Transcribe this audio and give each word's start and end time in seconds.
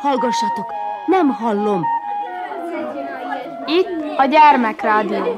Hallgassatok, 0.00 0.72
nem 1.06 1.28
hallom. 1.28 1.84
Itt 3.66 4.18
a 4.18 4.24
gyermekrádió. 4.24 5.36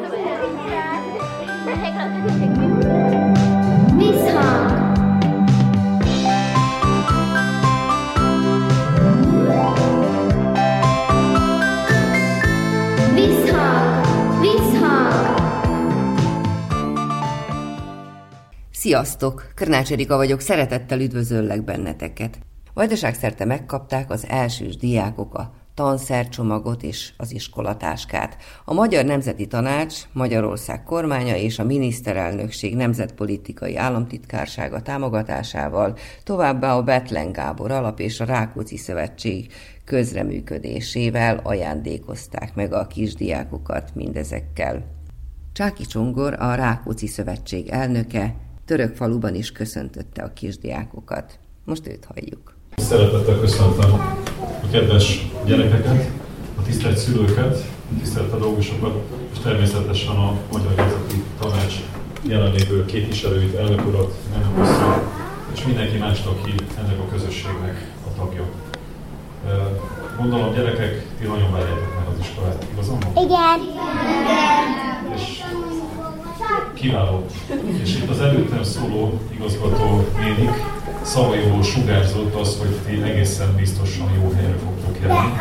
Visszhang! 3.96 4.75
Sziasztok! 18.86 19.52
Körnács 19.54 19.92
Erika 19.92 20.16
vagyok, 20.16 20.40
szeretettel 20.40 21.00
üdvözöllek 21.00 21.64
benneteket. 21.64 22.38
Vajdaságszerte 22.74 23.44
megkapták 23.44 24.10
az 24.10 24.26
elsős 24.28 24.76
diákok 24.76 25.34
a 25.34 25.52
tanszercsomagot 25.74 26.82
és 26.82 27.12
az 27.16 27.32
iskolatáskát. 27.32 28.36
A 28.64 28.74
Magyar 28.74 29.04
Nemzeti 29.04 29.46
Tanács, 29.46 29.94
Magyarország 30.12 30.82
kormánya 30.82 31.36
és 31.36 31.58
a 31.58 31.64
miniszterelnökség 31.64 32.76
nemzetpolitikai 32.76 33.76
államtitkársága 33.76 34.82
támogatásával, 34.82 35.96
továbbá 36.24 36.74
a 36.74 36.82
Betlen 36.82 37.32
Gábor 37.32 37.70
alap 37.70 38.00
és 38.00 38.20
a 38.20 38.24
Rákóczi 38.24 38.76
Szövetség 38.76 39.52
közreműködésével 39.84 41.40
ajándékozták 41.42 42.54
meg 42.54 42.72
a 42.72 42.86
kisdiákokat 42.86 43.94
mindezekkel. 43.94 44.84
Csáki 45.52 45.86
Csongor, 45.86 46.36
a 46.38 46.54
Rákóczi 46.54 47.06
Szövetség 47.06 47.68
elnöke, 47.68 48.44
török 48.66 48.96
faluban 48.96 49.34
is 49.34 49.52
köszöntötte 49.52 50.22
a 50.22 50.32
kisdiákokat. 50.32 51.38
Most 51.64 51.88
őt 51.88 52.04
halljuk. 52.04 52.54
Szeretettel 52.76 53.40
köszöntöm 53.40 53.92
a 54.62 54.68
kedves 54.70 55.28
gyerekeket, 55.44 56.10
a 56.58 56.62
tisztelt 56.62 56.96
szülőket, 56.96 57.56
a 57.96 57.98
tisztelt 58.00 58.30
pedagógusokat, 58.30 58.94
és 59.32 59.38
természetesen 59.38 60.16
a 60.16 60.38
Magyar 60.52 60.74
Nemzeti 60.74 61.22
Tanács 61.40 61.74
jelenlévő 62.22 62.84
képviselőit, 62.84 63.54
elnök 63.54 63.86
urat, 63.86 64.14
elnök 64.34 64.58
asszony, 64.58 65.02
és 65.54 65.64
mindenki 65.64 65.96
mást, 65.96 66.26
aki 66.26 66.54
ennek 66.78 66.98
a 66.98 67.08
közösségnek 67.12 67.92
a 68.06 68.20
tagja. 68.20 68.44
Gondolom, 70.18 70.54
gyerekek, 70.54 71.06
ti 71.18 71.26
nagyon 71.26 71.52
várjátok 71.52 71.94
már 71.96 72.06
az 72.12 72.18
iskolát, 72.20 72.66
igazam 72.72 72.98
van? 73.00 73.24
Igen. 73.24 74.85
Kiváló. 76.74 77.26
És 77.82 77.94
itt 77.94 78.10
az 78.10 78.20
előttem 78.20 78.62
szóló 78.62 79.20
igazgató 79.34 80.04
nénik 80.18 80.50
szavaiból 81.02 81.62
sugárzott 81.62 82.34
az, 82.34 82.56
hogy 82.58 82.68
ti 82.68 83.02
egészen 83.02 83.54
biztosan 83.56 84.10
jó 84.20 84.32
helyre 84.36 84.54
fogtok 84.64 84.96
járni. 85.02 85.32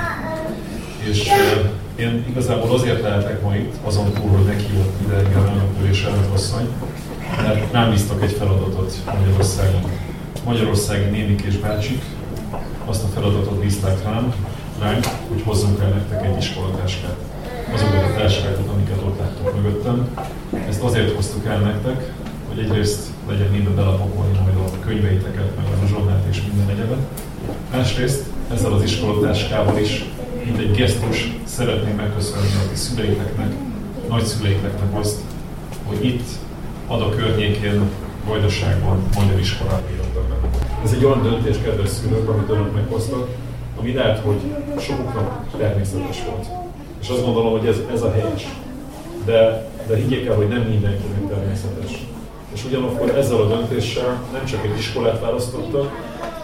És 1.10 1.28
uh, 1.28 1.70
én 1.96 2.26
igazából 2.30 2.74
azért 2.74 3.02
lehetek 3.02 3.42
ma 3.42 3.56
itt, 3.56 3.74
azon 3.84 4.12
túl, 4.14 4.30
hogy 4.30 4.46
meghívott 4.46 4.94
ide 5.06 5.16
engem 5.16 5.46
elnök 5.46 5.70
úr 5.82 5.90
és 5.90 6.04
elnök 6.04 6.34
asszony, 6.34 6.68
mert 7.42 7.72
nem 7.72 7.90
bíztak 7.90 8.24
egy 8.24 8.32
feladatot 8.32 8.94
Magyarországon. 9.20 9.82
Magyarországi 10.46 11.10
nénik 11.10 11.42
és 11.42 11.58
bácsik 11.58 12.02
azt 12.86 13.04
a 13.04 13.08
feladatot 13.08 13.60
bízták 13.60 14.04
rám, 14.04 14.34
ránk, 14.80 15.06
hogy 15.28 15.42
hozzunk 15.46 15.80
el 15.82 15.90
nektek 15.90 16.26
egy 16.26 16.38
iskolatáskát. 16.38 17.16
Azokat 17.74 18.04
a 18.04 18.14
táskákat, 18.18 18.68
amiket 18.74 19.02
ott 19.06 19.20
láttok 19.20 19.56
mögöttem. 19.56 20.08
Ezt 20.68 20.84
azért 20.84 21.16
hoztuk 21.16 21.46
el 21.46 21.60
nektek, 21.60 22.12
hogy 22.48 22.60
egyrészt 22.60 23.08
legyen 23.28 23.48
minden 23.52 23.76
belepakolni 23.76 24.38
majd 24.44 24.56
a 24.58 24.86
könyveiteket, 24.86 25.56
meg 25.56 25.66
a 25.84 25.88
zsonnát 25.88 26.26
és 26.30 26.42
minden 26.48 26.76
egyebet. 26.76 27.00
Másrészt 27.72 28.24
ezzel 28.54 28.74
az 28.74 28.84
iskolatáskával 28.84 29.78
is, 29.78 30.06
mint 30.46 30.58
egy 30.58 30.72
gesztus, 30.72 31.38
szeretném 31.44 31.96
megköszönni 31.96 32.48
a 32.66 32.70
ti 32.70 32.76
szüleiteknek, 32.76 33.52
nagyszüleiknek 34.10 34.72
azt, 34.92 35.20
hogy 35.86 36.06
itt, 36.06 36.28
ad 36.88 37.02
a 37.02 37.10
környékén, 37.10 37.82
Vajdaságban 38.28 39.04
magyar 39.16 39.40
iskolát 39.40 39.84
írtak 39.92 40.28
be. 40.28 40.48
Ez 40.84 40.92
egy 40.92 41.06
olyan 41.06 41.24
döntés, 41.24 41.56
kedves 41.64 41.90
szülők, 41.90 42.30
amit 42.30 42.50
önök 42.50 42.74
meghoztak, 42.74 43.28
ami 43.80 43.94
lehet, 43.94 44.20
hogy 44.20 44.42
sokuknak 44.80 45.46
természetes 45.58 46.24
volt. 46.30 46.65
És 47.06 47.12
azt 47.12 47.26
gondolom, 47.26 47.52
hogy 47.52 47.68
ez, 47.68 47.78
ez 47.94 48.02
a 48.02 48.12
helyes. 48.12 48.48
De, 49.26 49.70
de 49.88 49.96
higgyék 49.96 50.26
el, 50.26 50.36
hogy 50.36 50.48
nem 50.48 50.62
mindenkinek 50.62 51.28
természetes. 51.28 52.06
És 52.54 52.66
ugyanakkor 52.66 53.10
ezzel 53.10 53.38
a 53.42 53.48
döntéssel 53.48 54.24
nem 54.32 54.46
csak 54.46 54.66
egy 54.66 54.78
iskolát 54.78 55.20
választottak, 55.20 55.92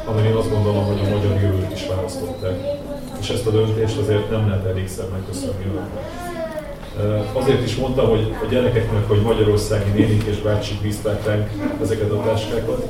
hanem 0.06 0.26
én 0.26 0.34
azt 0.34 0.50
gondolom, 0.50 0.86
hogy 0.86 1.00
a 1.00 1.10
magyar 1.10 1.42
jövőt 1.42 1.72
is 1.74 1.88
választották. 1.88 2.60
És 3.22 3.30
ezt 3.30 3.48
a 3.48 3.52
döntést 3.52 3.98
azért 3.98 4.30
nem 4.30 4.48
lehet 4.48 4.66
elégszer 4.66 5.06
megköszönni 5.12 5.66
önöknek. 5.72 6.04
Azért 7.34 7.66
is 7.66 7.76
mondtam, 7.76 8.10
hogy 8.10 8.36
a 8.44 8.46
gyerekeknek, 8.50 9.08
hogy 9.08 9.22
magyarországi 9.22 9.90
nénik 9.90 10.24
és 10.24 10.38
bácsik 10.38 10.82
bízták 10.82 11.48
ezeket 11.82 12.12
a 12.12 12.22
táskákat, 12.22 12.90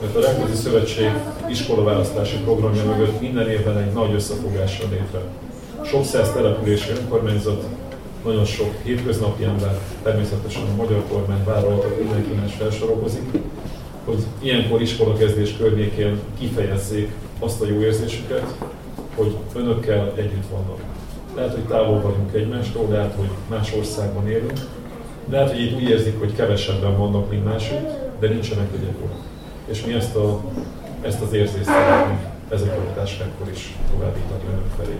mert 0.00 0.16
a 0.16 0.20
Rákóczi 0.20 0.56
Szövetség 0.56 1.10
iskolaválasztási 1.48 2.36
programja 2.36 2.84
mögött 2.84 3.20
minden 3.20 3.48
évben 3.48 3.78
egy 3.78 3.92
nagy 3.92 4.14
összefogás 4.14 4.78
jön 4.78 4.90
létre. 4.90 5.20
Sok 5.84 6.04
száz 6.04 6.32
települési 6.32 6.90
önkormányzat, 6.90 7.64
nagyon 8.24 8.44
sok 8.44 8.74
hétköznapi 8.82 9.44
ember, 9.44 9.78
természetesen 10.02 10.62
a 10.62 10.76
magyar 10.76 11.04
kormány 11.08 11.44
vállalatok, 11.44 11.98
mindenki 11.98 12.32
más 12.32 12.54
felsorokozik, 12.54 13.22
hogy 14.04 14.24
ilyenkor 14.38 14.80
iskolakezdés 14.80 15.56
környékén 15.56 16.20
kifejezzék 16.38 17.12
azt 17.38 17.60
a 17.60 17.66
jó 17.66 17.80
érzésüket, 17.80 18.54
hogy 19.14 19.36
önökkel 19.54 20.12
együtt 20.16 20.50
vannak. 20.50 20.80
Lehet, 21.34 21.52
hogy 21.52 21.64
távol 21.64 22.00
vagyunk 22.00 22.34
egymástól, 22.34 22.88
lehet, 22.90 23.14
hogy 23.16 23.30
más 23.48 23.72
országban 23.74 24.28
élünk, 24.28 24.60
lehet, 25.30 25.50
hogy 25.50 25.60
itt 25.60 25.74
úgy 25.74 25.88
érzik, 25.88 26.18
hogy 26.18 26.34
kevesebben 26.34 26.98
vannak, 26.98 27.30
mint 27.30 27.44
mások, 27.44 27.80
de 28.20 28.28
nincsenek 28.28 28.68
egyedül. 28.72 29.10
És 29.66 29.84
mi 29.84 29.92
ezt, 29.92 30.16
a, 30.16 30.40
ezt 31.00 31.20
az 31.20 31.32
érzést 31.32 31.64
szeretnénk 31.64 32.20
ezekkel 32.48 32.86
a 32.90 32.94
táskákkal 32.94 33.48
is 33.52 33.74
továbbítani 33.90 34.42
önök 34.50 34.70
felé. 34.76 34.96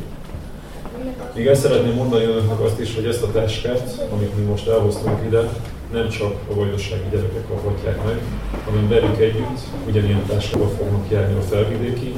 Még 1.34 1.46
ezt 1.46 1.62
szeretném 1.62 1.94
mondani 1.94 2.24
önöknek 2.24 2.60
azt 2.60 2.80
is, 2.80 2.94
hogy 2.94 3.04
ezt 3.04 3.22
a 3.22 3.30
táskát, 3.30 4.06
amit 4.12 4.36
mi 4.36 4.44
most 4.44 4.68
elhoztunk 4.68 5.18
ide, 5.26 5.48
nem 5.92 6.08
csak 6.08 6.34
a 6.50 6.54
vajdasági 6.54 7.08
gyerekek 7.10 7.48
kaphatják 7.48 8.04
meg, 8.04 8.20
hanem 8.64 8.88
velük 8.88 9.18
együtt 9.18 9.58
ugyanilyen 9.88 10.26
táskával 10.26 10.68
fognak 10.68 11.10
járni 11.10 11.38
a 11.38 11.40
felvidéki, 11.40 12.14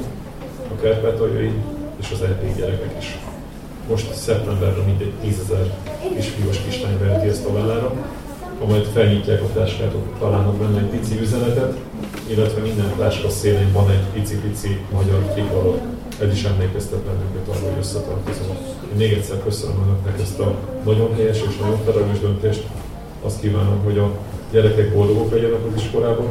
a 0.71 0.81
kárpátaljai 0.81 1.51
és 1.99 2.11
az 2.13 2.21
EP 2.21 2.57
gyerekek 2.57 2.95
is. 2.99 3.17
Most 3.89 4.13
szeptemberben 4.13 4.85
mindegy 4.85 5.13
tízezer 5.21 5.77
kisfiús 6.15 6.61
kislány 6.67 6.99
veheti 6.99 7.27
ezt 7.27 7.45
a 7.45 7.53
vállára, 7.53 7.93
amelyet 8.63 8.87
felnyitják 8.87 9.41
a 9.41 9.53
táskát, 9.53 9.95
találnak 10.19 10.55
benne 10.55 10.79
egy 10.79 10.99
pici 10.99 11.19
üzenetet, 11.19 11.77
illetve 12.27 12.61
minden 12.61 12.93
táska 12.97 13.29
szélén 13.29 13.71
van 13.71 13.89
egy 13.89 14.03
pici-pici 14.13 14.79
magyar 14.91 15.19
trikolor. 15.19 15.79
Ez 16.21 16.31
is 16.31 16.43
emlékeztet 16.43 16.99
bennünket 16.99 17.47
arra, 17.47 17.69
hogy 17.69 17.79
összetartozunk. 17.79 18.57
Még 18.97 19.11
egyszer 19.11 19.43
köszönöm 19.43 19.83
Önöknek 19.83 20.19
ezt 20.21 20.39
a 20.39 20.55
nagyon 20.85 21.15
helyes 21.15 21.41
és 21.49 21.57
nagyon 21.57 21.79
felelős 21.85 22.19
döntést. 22.19 22.67
Azt 23.21 23.39
kívánom, 23.39 23.83
hogy 23.83 23.97
a 23.97 24.11
gyerekek 24.51 24.93
boldogok 24.93 25.31
legyenek 25.31 25.65
az 25.65 25.81
iskolában, 25.81 26.29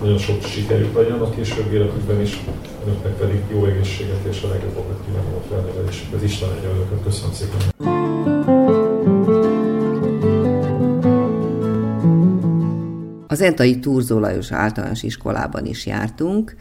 nagyon 0.00 0.18
sok 0.18 0.42
sikerük 0.42 0.96
legyen 0.96 1.20
a 1.20 1.30
később 1.30 1.72
életükben 1.72 2.20
is, 2.20 2.40
önöknek 2.86 3.12
pedig 3.12 3.42
jó 3.50 3.64
egészséget 3.64 4.24
és 4.30 4.42
a 4.42 4.48
legjobbakat 4.48 5.00
kívánom 5.06 5.34
a 5.34 5.42
felnevelésükhez. 5.48 6.22
Isten 6.22 6.48
legyen 6.48 6.70
önöket. 6.70 7.02
Köszönöm 7.04 7.32
szépen. 7.32 7.60
Az 13.26 13.40
Entai 13.40 13.78
Turzó 13.78 14.18
Lajos 14.18 14.52
általános 14.52 15.02
iskolában 15.02 15.66
is 15.66 15.86
jártunk. 15.86 16.56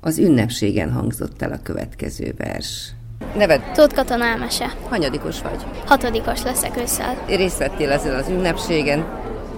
Az 0.00 0.18
ünnepségen 0.18 0.92
hangzott 0.92 1.42
el 1.42 1.52
a 1.52 1.58
következő 1.62 2.34
vers. 2.36 2.92
Neved? 3.36 3.60
Tóth 3.74 3.94
Katona 3.94 4.24
elmese. 4.24 4.72
Hanyadikos 4.88 5.42
vagy? 5.42 5.66
Hatodikos 5.86 6.42
leszek 6.42 6.76
ősszel. 6.76 7.16
Részt 7.26 7.58
vettél 7.58 7.90
ezen 7.90 8.14
az 8.14 8.28
ünnepségen, 8.28 9.04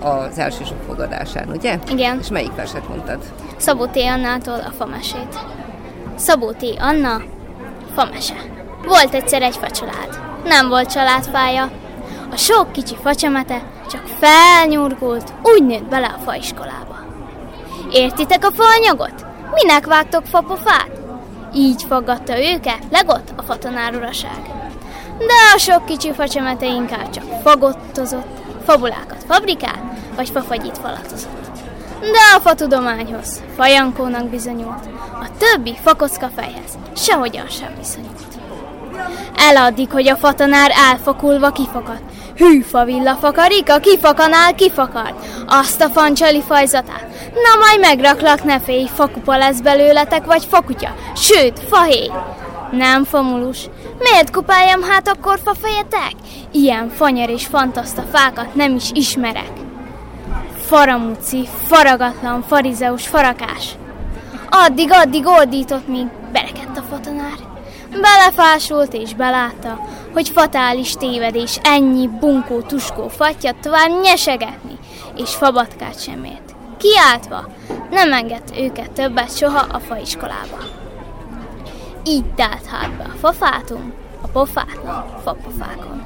az 0.01 0.39
elsősök 0.39 0.83
fogadásán, 0.87 1.49
ugye? 1.49 1.79
Igen. 1.91 2.19
És 2.19 2.29
melyik 2.29 2.55
verset 2.55 2.89
mondtad? 2.89 3.19
Szabó 3.57 3.87
T. 3.87 3.97
Annától 3.97 4.61
a 4.67 4.71
famesét. 4.71 5.39
Szabó 6.17 6.53
T. 6.53 6.65
Anna, 6.79 7.23
famese. 7.95 8.35
Volt 8.85 9.15
egyszer 9.15 9.43
egy 9.43 9.57
facsalád. 9.57 10.21
Nem 10.45 10.69
volt 10.69 10.93
családfája. 10.93 11.71
A 12.33 12.37
sok 12.37 12.73
kicsi 12.73 12.97
facsemete 13.03 13.63
csak 13.91 14.07
felnyurgult, 14.07 15.33
úgy 15.43 15.67
nőtt 15.67 15.89
bele 15.89 16.07
a 16.07 16.21
faiskolába. 16.25 16.99
Értitek 17.93 18.45
a 18.45 18.51
faanyagot? 18.51 19.27
Minek 19.55 19.87
vágtok 19.87 20.27
fapofát? 20.27 20.91
Így 21.55 21.85
faggatta 21.89 22.53
őket 22.53 22.79
legott 22.91 23.33
a 23.37 23.43
fatanár 23.43 23.95
uraság. 23.95 24.41
De 25.19 25.55
a 25.55 25.59
sok 25.59 25.85
kicsi 25.87 26.13
facsemete 26.13 26.67
inkább 26.67 27.11
csak 27.11 27.25
fagottozott, 27.43 28.39
fabulákat 28.65 29.25
fabrikált, 29.29 29.83
vagy 30.17 30.29
fafagyit 30.29 30.79
falatozott. 30.79 31.39
de 32.01 32.37
a 32.37 32.41
fa 32.41 32.55
tudományhoz, 32.55 33.43
fajankónak 33.57 34.29
bizonyult, 34.29 34.87
a 35.21 35.27
többi 35.39 35.77
fakocka 35.83 36.29
fejhez 36.37 36.79
sehogyan 36.97 37.49
sem 37.49 37.75
viszonyult. 37.79 38.40
Eladdig, 39.37 39.91
hogy 39.91 40.09
a 40.09 40.17
fatanár 40.17 40.71
elfokulva 40.91 41.51
kifakadt. 41.51 42.03
Hű 42.37 42.61
favilla 42.61 43.15
fakarika, 43.15 43.79
kifakanál 43.79 44.55
kifakad. 44.55 45.15
Azt 45.47 45.83
a 45.83 45.89
fancsali 45.89 46.43
fajzatát. 46.43 47.07
Na 47.35 47.67
majd 47.67 47.81
megraklak, 47.81 48.45
ne 48.45 48.61
félj, 48.61 48.87
fakupa 48.95 49.37
lesz 49.37 49.61
belőletek, 49.61 50.25
vagy 50.25 50.45
fakutya. 50.51 50.95
Sőt, 51.17 51.61
fahéj. 51.69 52.11
Nem, 52.71 53.05
famulus. 53.05 53.69
Miért 53.99 54.31
kupáljam 54.31 54.83
hát 54.83 55.09
akkor 55.09 55.41
fafejetek? 55.45 56.13
Ilyen 56.53 56.89
fanyar 56.89 57.29
és 57.29 57.47
fantaszta 57.47 58.03
fákat 58.13 58.55
nem 58.55 58.75
is 58.75 58.91
ismerek. 58.93 59.53
Faramuci, 60.67 61.49
faragatlan, 61.67 62.45
farizeus, 62.49 63.09
farakás. 63.09 63.77
Addig-addig 64.51 65.27
ordított, 65.27 65.89
míg 65.89 66.07
berekedt 66.33 66.79
a 66.79 66.83
fatanár. 66.91 67.50
Belefásult 67.91 68.95
és 68.95 69.15
belátta, 69.15 69.79
hogy 70.13 70.29
fatális 70.29 70.93
tévedés 70.93 71.59
ennyi 71.63 72.07
bunkó, 72.07 72.61
tuskó 72.61 73.09
fattyat 73.09 73.57
tovább 73.57 74.01
nyesegetni, 74.03 74.79
és 75.17 75.35
fabatkát 75.35 76.03
sem 76.03 76.25
ért. 76.25 76.55
Kiáltva, 76.79 77.49
nem 77.91 78.13
engedte 78.13 78.61
őket 78.61 78.91
többet 78.91 79.37
soha 79.37 79.67
a 79.73 79.79
faiskolába. 79.79 80.59
Így 82.05 82.35
tált 82.35 82.67
hát 82.67 82.97
be 82.97 83.05
a 83.05 83.19
fafátum, 83.19 83.93
a 84.21 84.27
pofátlan 84.29 85.05
fapofákon. 85.25 86.03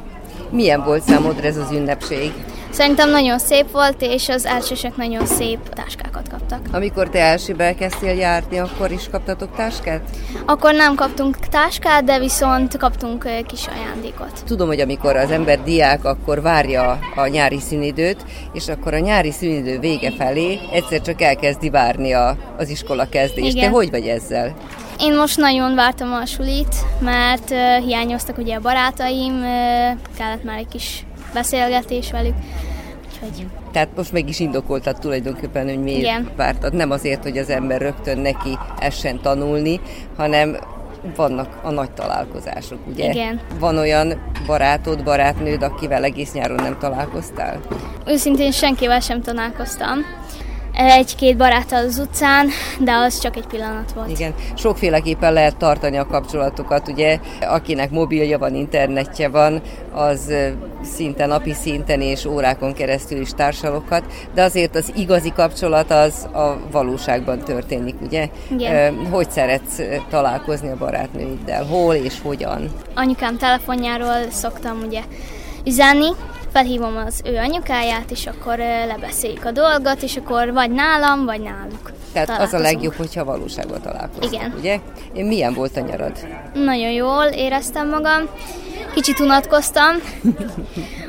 Milyen 0.51 0.85
volt 0.85 1.03
számodra 1.03 1.47
ez 1.47 1.57
az 1.57 1.71
ünnepség? 1.71 2.33
Szerintem 2.75 3.11
nagyon 3.11 3.39
szép 3.39 3.71
volt, 3.71 4.03
és 4.03 4.29
az 4.29 4.45
elsősök 4.45 4.97
nagyon 4.97 5.27
szép 5.27 5.59
táskákat 5.69 6.29
kaptak. 6.29 6.61
Amikor 6.73 7.09
te 7.09 7.19
elsőbe 7.19 7.65
elkezdtél 7.65 8.15
járni, 8.15 8.59
akkor 8.59 8.91
is 8.91 9.09
kaptatok 9.11 9.57
táskát? 9.57 10.01
Akkor 10.47 10.75
nem 10.75 10.95
kaptunk 10.95 11.37
táskát, 11.37 12.05
de 12.05 12.19
viszont 12.19 12.77
kaptunk 12.77 13.29
kis 13.47 13.67
ajándékot. 13.67 14.45
Tudom, 14.47 14.67
hogy 14.67 14.81
amikor 14.81 15.17
az 15.17 15.31
ember 15.31 15.63
diák, 15.63 16.05
akkor 16.05 16.43
várja 16.43 16.99
a 17.17 17.27
nyári 17.27 17.61
szünidőt, 17.61 18.25
és 18.53 18.69
akkor 18.69 18.95
a 18.95 18.99
nyári 18.99 19.31
szünidő 19.31 19.79
vége 19.79 20.13
felé 20.19 20.59
egyszer 20.73 21.01
csak 21.01 21.23
elkezdi 21.23 21.71
várni 21.71 22.13
a, 22.13 22.37
az 22.57 22.69
iskola 22.69 23.09
kezdést. 23.09 23.55
Igen. 23.55 23.65
Te 23.65 23.77
hogy 23.77 23.91
vagy 23.91 24.07
ezzel? 24.07 24.55
Én 25.01 25.15
most 25.15 25.37
nagyon 25.37 25.75
vártam 25.75 26.13
a 26.13 26.27
sulit, 26.27 26.75
mert 27.01 27.51
uh, 27.51 27.85
hiányoztak 27.85 28.39
ugye 28.39 28.55
a 28.55 28.61
barátaim, 28.61 29.35
uh, 29.35 29.47
kellett 30.19 30.45
már 30.45 30.59
egy 30.59 30.69
kis 30.69 31.05
beszélgetés 31.35 32.11
velük, 32.11 32.35
úgyhogy 33.07 33.47
Tehát 33.73 33.89
most 33.97 34.13
meg 34.13 34.29
is 34.29 34.41
indokoltad 34.41 34.99
tulajdonképpen, 34.99 35.65
hogy 35.69 35.83
miért 35.83 35.99
Igen. 36.01 36.31
vártad. 36.37 36.75
Nem 36.75 36.91
azért, 36.91 37.23
hogy 37.23 37.39
az 37.39 37.51
ember 37.51 37.81
rögtön 37.81 38.19
neki 38.19 38.59
essen 38.79 39.21
tanulni, 39.21 39.81
hanem 40.17 40.57
vannak 41.17 41.59
a 41.63 41.71
nagy 41.71 41.91
találkozások, 41.91 42.79
ugye? 42.87 43.11
Igen. 43.11 43.41
Van 43.59 43.79
olyan 43.79 44.31
barátod, 44.47 45.03
barátnőd, 45.05 45.63
akivel 45.63 46.05
egész 46.05 46.33
nyáron 46.33 46.57
nem 46.63 46.77
találkoztál? 46.81 47.61
őszintén 48.07 48.51
senkivel 48.51 49.01
sem 49.01 49.21
találkoztam. 49.23 49.99
Egy-két 50.77 51.37
baráttal 51.37 51.85
az 51.85 51.99
utcán, 51.99 52.49
de 52.81 52.93
az 52.93 53.19
csak 53.19 53.37
egy 53.37 53.47
pillanat 53.47 53.93
volt. 53.93 54.11
Igen, 54.11 54.35
sokféleképpen 54.55 55.33
lehet 55.33 55.57
tartani 55.57 55.97
a 55.97 56.07
kapcsolatokat, 56.07 56.89
ugye, 56.89 57.19
akinek 57.41 57.91
mobilja 57.91 58.39
van, 58.39 58.55
internetje 58.55 59.29
van, 59.29 59.63
az 59.93 60.33
szinte 60.83 61.27
napi 61.27 61.53
szinten 61.53 62.01
és 62.01 62.25
órákon 62.25 62.73
keresztül 62.73 63.21
is 63.21 63.31
társaloghat, 63.31 64.05
de 64.35 64.43
azért 64.43 64.77
az 64.77 64.93
igazi 64.97 65.33
kapcsolat 65.33 65.91
az 65.91 66.29
a 66.33 66.59
valóságban 66.71 67.39
történik, 67.39 67.95
ugye? 68.03 68.29
Igen. 68.51 69.07
Hogy 69.11 69.31
szeretsz 69.31 69.81
találkozni 70.11 70.71
a 70.71 70.77
barátnőiddel? 70.77 71.65
Hol 71.65 71.95
és 71.95 72.21
hogyan? 72.23 72.71
Anyukám 72.95 73.37
telefonjáról 73.37 74.31
szoktam 74.31 74.83
ugye 74.87 75.01
üzenni, 75.67 76.09
felhívom 76.55 76.97
az 76.97 77.21
ő 77.25 77.37
anyukáját, 77.37 78.11
és 78.11 78.27
akkor 78.27 78.59
lebeszéljük 78.87 79.45
a 79.45 79.51
dolgot, 79.51 80.03
és 80.03 80.17
akkor 80.17 80.53
vagy 80.53 80.71
nálam, 80.71 81.25
vagy 81.25 81.41
náluk. 81.41 81.93
Tehát 82.13 82.41
az 82.41 82.53
a 82.53 82.59
legjobb, 82.59 82.95
hogyha 82.95 83.25
valóságban 83.25 83.81
találkozunk, 83.81 84.33
Igen. 84.33 84.55
ugye? 84.59 84.79
Én 85.13 85.25
milyen 85.27 85.55
volt 85.55 85.77
a 85.77 85.81
nyarad? 85.81 86.13
Nagyon 86.55 86.91
jól 86.91 87.25
éreztem 87.25 87.89
magam, 87.89 88.29
kicsit 88.95 89.21
unatkoztam. 89.21 89.95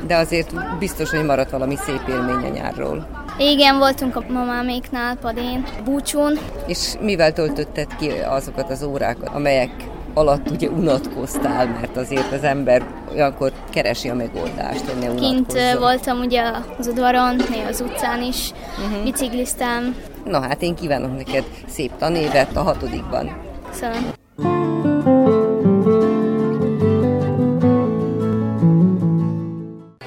De 0.06 0.16
azért 0.16 0.78
biztos, 0.78 1.10
hogy 1.10 1.24
maradt 1.24 1.50
valami 1.50 1.76
szép 1.76 2.02
élmény 2.08 2.44
a 2.44 2.48
nyárról. 2.48 3.24
Igen, 3.38 3.78
voltunk 3.78 4.16
a 4.16 4.24
mamáméknál, 4.28 5.16
padén, 5.16 5.64
búcsún. 5.84 6.38
És 6.66 6.94
mivel 7.00 7.32
töltötted 7.32 7.96
ki 7.96 8.10
azokat 8.10 8.70
az 8.70 8.82
órákat, 8.82 9.28
amelyek 9.34 9.70
alatt 10.16 10.50
ugye 10.50 10.68
unatkoztál, 10.68 11.66
mert 11.66 11.96
azért 11.96 12.32
az 12.32 12.42
ember 12.42 12.86
olyankor 13.12 13.52
keresi 13.70 14.08
a 14.08 14.14
megoldást, 14.14 14.84
hogy 14.84 15.08
ne 15.08 15.14
Kint 15.14 15.52
voltam 15.78 16.18
ugye 16.18 16.42
az 16.78 16.86
udvaron, 16.86 17.36
néha 17.50 17.68
az 17.68 17.80
utcán 17.80 18.22
is, 18.22 18.50
uh-huh. 18.78 19.02
bicikliztem. 19.02 19.96
Na 20.24 20.40
hát 20.40 20.62
én 20.62 20.74
kívánok 20.74 21.16
neked 21.16 21.44
szép 21.66 21.90
tanévet 21.98 22.56
a 22.56 22.62
hatodikban. 22.62 23.36
Köszönöm. 23.70 24.12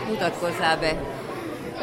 Mutatkozzál 0.09 0.77
be. 0.79 0.91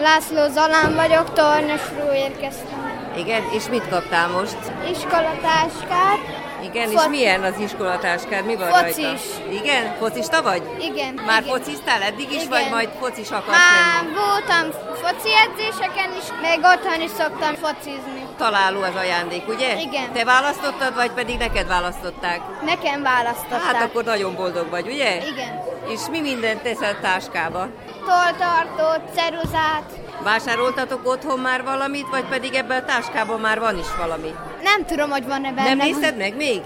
László 0.02 0.52
Zalán 0.55 0.94
vagyok, 0.94 1.32
Tornyosról 1.32 2.14
érkeztem. 2.14 2.79
Igen, 3.19 3.43
és 3.56 3.69
mit 3.69 3.88
kaptál 3.88 4.29
most? 4.29 4.58
Iskolatáskát? 4.90 6.45
Igen, 6.71 6.89
és 6.91 6.95
Foci. 6.95 7.09
milyen 7.09 7.43
az 7.43 7.55
iskolatáskád? 7.59 8.45
Mi 8.45 8.57
van 8.57 8.69
Focis. 8.69 8.97
rajta? 9.05 9.53
Igen? 9.53 9.97
Focista 9.99 10.43
vagy? 10.43 10.63
Igen. 10.81 11.15
Már 11.27 11.43
igen. 11.43 11.57
fociztál 11.57 12.03
eddig 12.03 12.29
is, 12.33 12.43
Igen. 12.43 12.49
vagy 12.49 12.67
majd 12.71 12.89
focis 13.01 13.31
akarsz 13.31 13.59
Már 13.59 14.03
lenni? 14.03 14.15
voltam 14.15 14.81
foci 15.03 15.31
edzéseken 15.45 16.11
is, 16.19 16.25
meg 16.43 16.59
otthon 16.75 17.01
is 17.01 17.11
szoktam 17.11 17.55
focizni. 17.55 18.25
Találó 18.39 18.81
az 18.83 18.95
ajándék, 18.97 19.49
ugye? 19.49 19.81
Igen. 19.81 20.13
Te 20.13 20.25
választottad, 20.25 20.95
vagy 20.95 21.11
pedig 21.11 21.39
neked 21.39 21.67
választották? 21.69 22.41
Nekem 22.65 23.03
választották. 23.03 23.63
Hát 23.63 23.83
akkor 23.83 24.05
nagyon 24.05 24.35
boldog 24.35 24.71
vagy, 24.71 24.87
ugye? 24.87 25.17
Igen. 25.17 25.63
És 25.89 26.01
mi 26.11 26.21
mindent 26.21 26.63
teszel 26.63 27.01
táskába? 27.01 27.69
Toltartót, 28.07 29.01
ceruzát. 29.17 29.83
Vásároltatok 30.23 31.09
otthon 31.09 31.39
már 31.39 31.63
valamit, 31.65 32.07
vagy 32.11 32.25
pedig 32.25 32.55
ebben 32.55 32.83
a 32.83 32.85
táskában 32.85 33.41
már 33.41 33.59
van 33.61 33.79
is 33.79 33.87
valami? 33.99 34.35
Nem 34.75 34.85
tudom, 34.87 35.11
hogy 35.11 35.27
van-e 35.27 35.53
benne. 35.53 35.69
Nem 35.75 35.77
nézted 35.77 36.17
meg 36.17 36.37
még? 36.37 36.61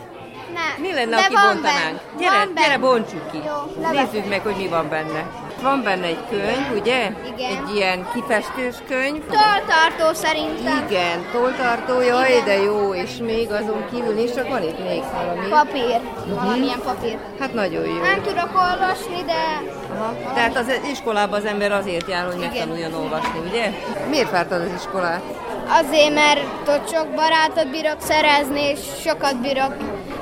Nem. 0.55 0.75
Mi 0.83 0.93
lenne, 0.93 1.17
De 1.17 1.23
ha 1.23 1.29
kibontanánk? 1.29 1.63
benne. 1.63 2.01
Gyere, 2.19 2.37
Van 2.37 2.53
gyere, 2.55 2.67
benne. 2.69 2.79
bontsuk 2.79 3.31
ki. 3.31 3.39
Jó. 3.47 3.91
Nézzük 3.93 4.29
meg, 4.29 4.41
hogy 4.41 4.57
mi 4.57 4.67
van 4.69 4.89
benne. 4.89 5.23
Van 5.63 5.83
benne 5.83 6.07
egy 6.07 6.19
könyv, 6.31 6.81
ugye? 6.81 7.11
Igen. 7.35 7.51
Egy 7.51 7.75
ilyen 7.75 8.09
kifestős 8.15 8.75
könyv. 8.89 9.23
Toltartó 9.27 10.13
szerintem. 10.15 10.87
Igen, 10.89 11.27
toltartó, 11.33 12.01
jaj, 12.01 12.31
Igen. 12.31 12.45
de 12.45 12.57
jó, 12.63 12.95
és 12.95 13.11
még 13.17 13.51
azon 13.51 13.85
kívül 13.93 14.19
is 14.19 14.35
csak 14.35 14.49
van 14.49 14.63
itt 14.63 14.79
még 14.89 15.03
valami. 15.13 15.49
Papír. 15.49 16.01
Valamilyen 16.35 16.81
papír. 16.85 17.19
Hát 17.41 17.55
nagyon 17.55 17.85
jó. 17.87 18.01
Nem 18.03 18.23
tudok 18.23 18.51
olvasni, 18.55 19.23
de 19.27 19.63
Aha. 19.99 20.33
Tehát 20.35 20.57
az 20.57 20.67
iskolában 20.93 21.39
az 21.39 21.45
ember 21.45 21.73
azért 21.73 22.09
jár, 22.09 22.27
hogy 22.27 22.39
megtanuljon 22.41 22.95
olvasni, 22.95 23.39
ugye? 23.51 23.71
Miért 24.09 24.31
vártad 24.31 24.61
az 24.61 24.71
iskolát? 24.77 25.23
Azért, 25.71 26.15
mert 26.15 26.41
ott 26.69 26.89
sok 26.93 27.07
barátot 27.15 27.71
bírok 27.71 27.97
szerezni, 28.01 28.61
és 28.61 28.79
sokat 29.05 29.41
bírok 29.41 29.75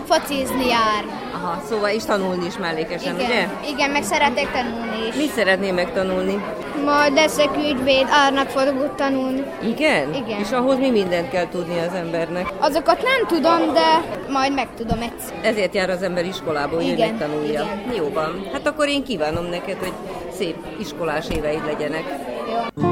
focizni 0.06 0.66
jár. 0.66 1.04
Aha, 1.34 1.62
szóval 1.68 1.90
is 1.90 2.04
tanulni 2.04 2.46
is 2.46 2.56
mellékesen, 2.58 3.14
ugye? 3.14 3.24
Igen, 3.24 3.50
igen, 3.68 3.90
meg 3.90 4.02
szeretek 4.02 4.52
tanulni 4.52 5.06
is. 5.08 5.14
Mit 5.14 5.32
szeretnél 5.32 5.72
megtanulni? 5.72 6.42
Majd 6.84 7.14
leszek 7.14 7.56
ügyvéd, 7.56 8.06
árnak 8.10 8.48
fogok 8.48 8.94
tanulni. 8.94 9.42
Igen? 9.62 10.14
Igen. 10.14 10.40
És 10.40 10.50
ahhoz 10.52 10.78
mi 10.78 10.90
mindent 10.90 11.30
kell 11.30 11.48
tudni 11.48 11.78
az 11.78 11.94
embernek? 11.94 12.48
Azokat 12.58 13.02
nem 13.02 13.26
tudom, 13.26 13.72
de 13.72 14.02
majd 14.32 14.54
megtudom 14.54 14.98
egyszer. 15.00 15.34
Ezért 15.42 15.74
jár 15.74 15.90
az 15.90 16.02
ember 16.02 16.24
iskolába, 16.24 16.74
hogy 16.74 16.86
Igen, 16.86 17.08
megtanulja. 17.08 17.50
igen. 17.82 17.94
Jó 17.96 18.10
van. 18.12 18.48
Hát 18.52 18.66
akkor 18.66 18.88
én 18.88 19.04
kívánom 19.04 19.44
neked, 19.44 19.78
hogy 19.78 19.92
szép 20.36 20.56
iskolás 20.80 21.26
éveid 21.36 21.64
legyenek. 21.66 22.04
Jó. 22.76 22.87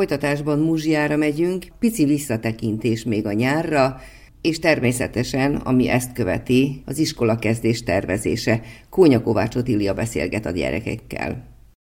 Folytatásban 0.00 0.58
Muzsiára 0.58 1.16
megyünk, 1.16 1.64
pici 1.78 2.04
visszatekintés 2.04 3.04
még 3.04 3.26
a 3.26 3.32
nyárra, 3.32 4.00
és 4.40 4.58
természetesen, 4.58 5.54
ami 5.54 5.88
ezt 5.88 6.12
követi, 6.12 6.82
az 6.86 6.98
iskola 6.98 7.36
kezdés 7.36 7.82
tervezése. 7.82 8.60
Kónya 8.90 9.22
Kovács 9.22 9.56
Otília 9.56 9.94
beszélget 9.94 10.46
a 10.46 10.50
gyerekekkel. 10.50 11.44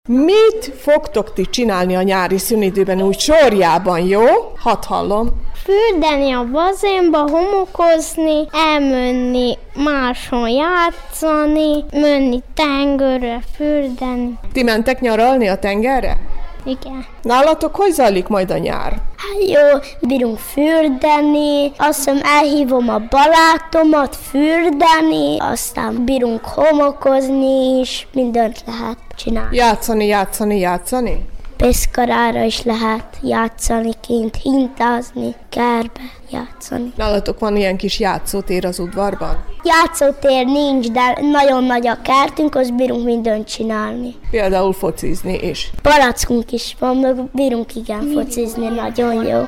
Mit 0.10 0.74
fogtok 0.78 1.34
ti 1.34 1.46
csinálni 1.50 1.96
a 1.96 2.02
nyári 2.02 2.38
szünidőben 2.38 3.02
úgy 3.02 3.20
sorjában, 3.20 4.00
jó? 4.00 4.26
Hadd 4.56 4.86
hallom. 4.86 5.30
Fürdeni 5.64 6.32
a 6.32 6.46
bazénba, 6.52 7.30
homokozni, 7.30 8.48
elmenni 8.52 9.58
máson 9.74 10.50
játszani, 10.50 11.84
menni 11.92 12.40
tengerre, 12.54 13.42
fürdeni. 13.56 14.40
Ti 14.54 14.64
mentek 14.64 15.00
nyaralni 15.00 15.48
a 15.48 15.60
tengerre? 15.60 16.41
Igen. 16.66 17.06
Nálatok 17.22 17.76
hogy 17.76 17.92
zajlik 17.92 18.28
majd 18.28 18.52
a 18.52 18.58
nyár? 18.58 18.92
Hát 18.92 19.48
jó, 19.48 19.80
bírunk 20.08 20.38
fürdeni, 20.38 21.72
azt 21.78 21.98
hiszem 21.98 22.20
elhívom 22.24 22.90
a 22.90 23.00
barátomat 23.10 24.16
fürdeni, 24.16 25.38
aztán 25.40 26.06
bírunk 26.06 26.46
homokozni 26.46 27.80
is, 27.80 28.08
mindent 28.14 28.64
lehet 28.66 28.98
csinálni. 29.16 29.56
Játszani, 29.56 30.06
játszani, 30.06 30.60
játszani? 30.60 31.26
Pészkarára 31.62 32.44
is 32.44 32.64
lehet 32.64 33.18
játszani 33.22 33.92
kint, 34.02 34.36
hintázni, 34.36 35.36
kerbe 35.50 36.02
játszani. 36.32 36.94
Nálatok 36.96 37.40
van 37.40 37.56
ilyen 37.56 37.78
kis 37.78 38.00
játszótér 38.00 38.66
az 38.66 38.80
udvarban? 38.80 39.44
Játszótér 39.64 40.46
nincs, 40.46 40.88
de 40.92 41.18
nagyon 41.32 41.64
nagy 41.64 41.88
a 41.88 41.98
kertünk, 42.02 42.56
az 42.56 42.70
bírunk 42.70 43.06
mindent 43.06 43.48
csinálni. 43.48 44.16
Például 44.32 44.74
focizni 44.74 45.38
is. 45.38 45.72
Palackunk 45.82 46.52
is 46.52 46.76
van, 46.80 46.98
meg 46.98 47.16
bírunk 47.32 47.76
igen 47.76 48.12
focizni, 48.14 48.68
nagyon 48.68 49.26
jó. 49.26 49.42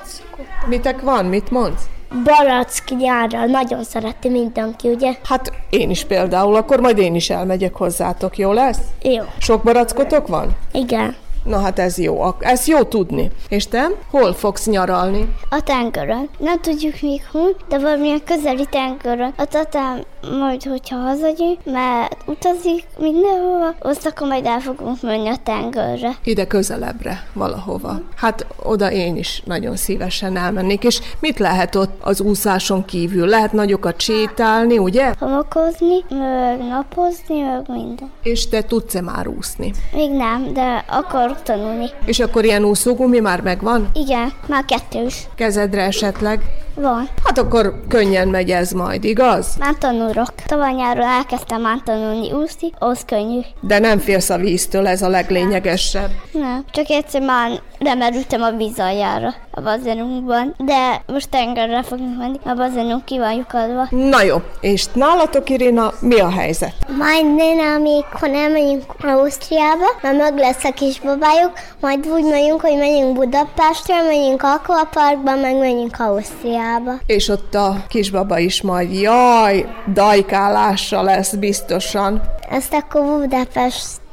Mitek 0.67 1.01
van? 1.01 1.25
Mit 1.25 1.51
mondsz? 1.51 1.84
Barack 2.24 2.98
nyárra 2.98 3.46
nagyon 3.46 3.84
szereti 3.84 4.29
mindenki, 4.29 4.89
ugye? 4.89 5.13
Hát 5.24 5.51
én 5.70 5.89
is 5.89 6.03
például, 6.03 6.55
akkor 6.55 6.79
majd 6.79 6.98
én 6.98 7.15
is 7.15 7.29
elmegyek 7.29 7.75
hozzátok, 7.75 8.38
jó 8.38 8.51
lesz? 8.51 8.79
Jó. 9.01 9.24
Sok 9.38 9.63
barackotok 9.63 10.27
van? 10.27 10.55
Igen. 10.72 11.15
Na 11.43 11.59
hát 11.59 11.79
ez 11.79 11.97
jó, 11.97 12.35
ez 12.39 12.67
jó 12.67 12.83
tudni. 12.83 13.31
És 13.50 13.67
te? 13.67 13.88
Hol 14.09 14.33
fogsz 14.33 14.65
nyaralni? 14.65 15.35
A 15.50 15.62
tengeren. 15.63 16.29
Nem 16.38 16.59
tudjuk 16.62 17.01
még 17.01 17.21
hol, 17.31 17.55
de 17.69 17.79
valamilyen 17.79 18.23
közeli 18.25 18.65
tengeren. 18.69 19.33
A 19.38 19.45
tatám 19.45 20.01
majd, 20.39 20.63
hogyha 20.63 20.95
hazajön, 20.95 21.57
mert 21.63 22.17
utazik 22.25 22.85
mindenhova, 22.97 23.73
azt 23.79 24.05
akkor 24.05 24.27
majd 24.27 24.45
el 24.45 24.59
fogunk 24.59 25.01
menni 25.01 25.27
a 25.27 25.35
tengerre. 25.43 26.12
Ide 26.23 26.47
közelebbre, 26.47 27.23
valahova. 27.33 28.01
Hát 28.15 28.45
oda 28.63 28.91
én 28.91 29.17
is 29.17 29.41
nagyon 29.45 29.75
szívesen 29.75 30.38
elmennék. 30.38 30.83
És 30.83 31.01
mit 31.19 31.39
lehet 31.39 31.75
ott 31.75 32.00
az 32.01 32.21
úszáson 32.21 32.85
kívül? 32.85 33.27
Lehet 33.27 33.51
nagyokat 33.51 34.00
sétálni, 34.01 34.77
ugye? 34.77 35.13
Homokozni, 35.19 36.03
meg 36.09 36.67
napozni, 36.67 37.39
meg 37.41 37.63
minden. 37.67 38.12
És 38.23 38.47
te 38.47 38.62
tudsz-e 38.63 39.01
már 39.01 39.27
úszni? 39.27 39.73
Még 39.93 40.12
nem, 40.12 40.53
de 40.53 40.85
akarok 41.33 41.43
tanulni. 41.43 41.89
És 42.05 42.19
akkor 42.19 42.43
ilyen 42.45 42.63
úszógumi 42.63 43.19
már 43.19 43.41
megvan? 43.41 43.89
Igen, 43.93 44.33
már 44.47 44.65
kettő 44.65 45.05
is. 45.05 45.27
Kezedre 45.35 45.81
esetleg? 45.81 46.41
Van. 46.75 47.10
Hát 47.24 47.38
akkor 47.38 47.80
könnyen 47.88 48.27
megy 48.27 48.50
ez 48.50 48.72
majd, 48.72 49.03
igaz? 49.03 49.56
Már 49.60 49.75
tanulok. 49.80 50.34
Tavaly 50.46 50.74
nyáron 50.74 51.06
elkezdtem 51.08 51.62
már 51.62 51.77
tanulni 51.84 52.32
úszni, 52.32 52.72
az 52.80 53.00
könnyű. 53.06 53.39
De 53.60 53.80
nem 53.80 54.00
félsz 54.00 54.30
a 54.30 54.38
víztől, 54.38 54.88
ez 54.88 55.01
a 55.01 55.08
leglényegesebb. 55.08 56.12
Nem, 56.32 56.65
csak 56.72 56.89
egyszer 56.89 57.22
már 57.22 57.51
nem 57.80 58.01
erültem 58.01 58.42
a 58.42 58.51
víz 58.51 58.80
aljára 58.80 59.34
a 59.51 59.62
bazenunkban, 59.62 60.56
de 60.58 61.01
most 61.08 61.30
tengerre 61.30 61.84
fogunk 61.84 62.18
menni, 62.18 62.39
a 62.46 62.53
bazenunk 62.53 63.06
ki 63.06 63.18
van 63.18 63.34
lyukadva. 63.34 63.88
Na 63.89 64.22
jó, 64.22 64.38
és 64.62 64.86
nálatok, 64.94 65.50
Irina, 65.50 65.94
mi 66.00 66.20
a 66.20 66.30
helyzet? 66.30 66.74
Majd 66.98 67.39
én, 67.39 67.60
amikor 67.60 68.30
elmegyünk 68.30 68.84
Ausztriába, 69.01 69.86
mert 70.01 70.18
meg 70.18 70.38
lesz 70.38 70.63
a 70.63 70.72
kisbabájuk, 70.72 71.51
majd 71.80 72.08
úgy 72.08 72.24
megyünk, 72.24 72.62
hogy 72.62 72.77
megyünk 72.77 73.13
Budapestre, 73.13 74.01
megyünk 74.01 74.44
Aquaparkba, 74.44 75.36
meg 75.36 75.58
megyünk 75.58 76.00
Ausztriába. 76.00 76.62
És 77.05 77.27
ott 77.27 77.55
a 77.55 77.86
kisbaba 77.88 78.38
is 78.38 78.62
majd, 78.62 78.93
jaj, 78.93 79.65
dajkálása 79.93 81.01
lesz 81.01 81.34
biztosan. 81.34 82.22
Ezt 82.50 82.74
akkor 82.74 83.01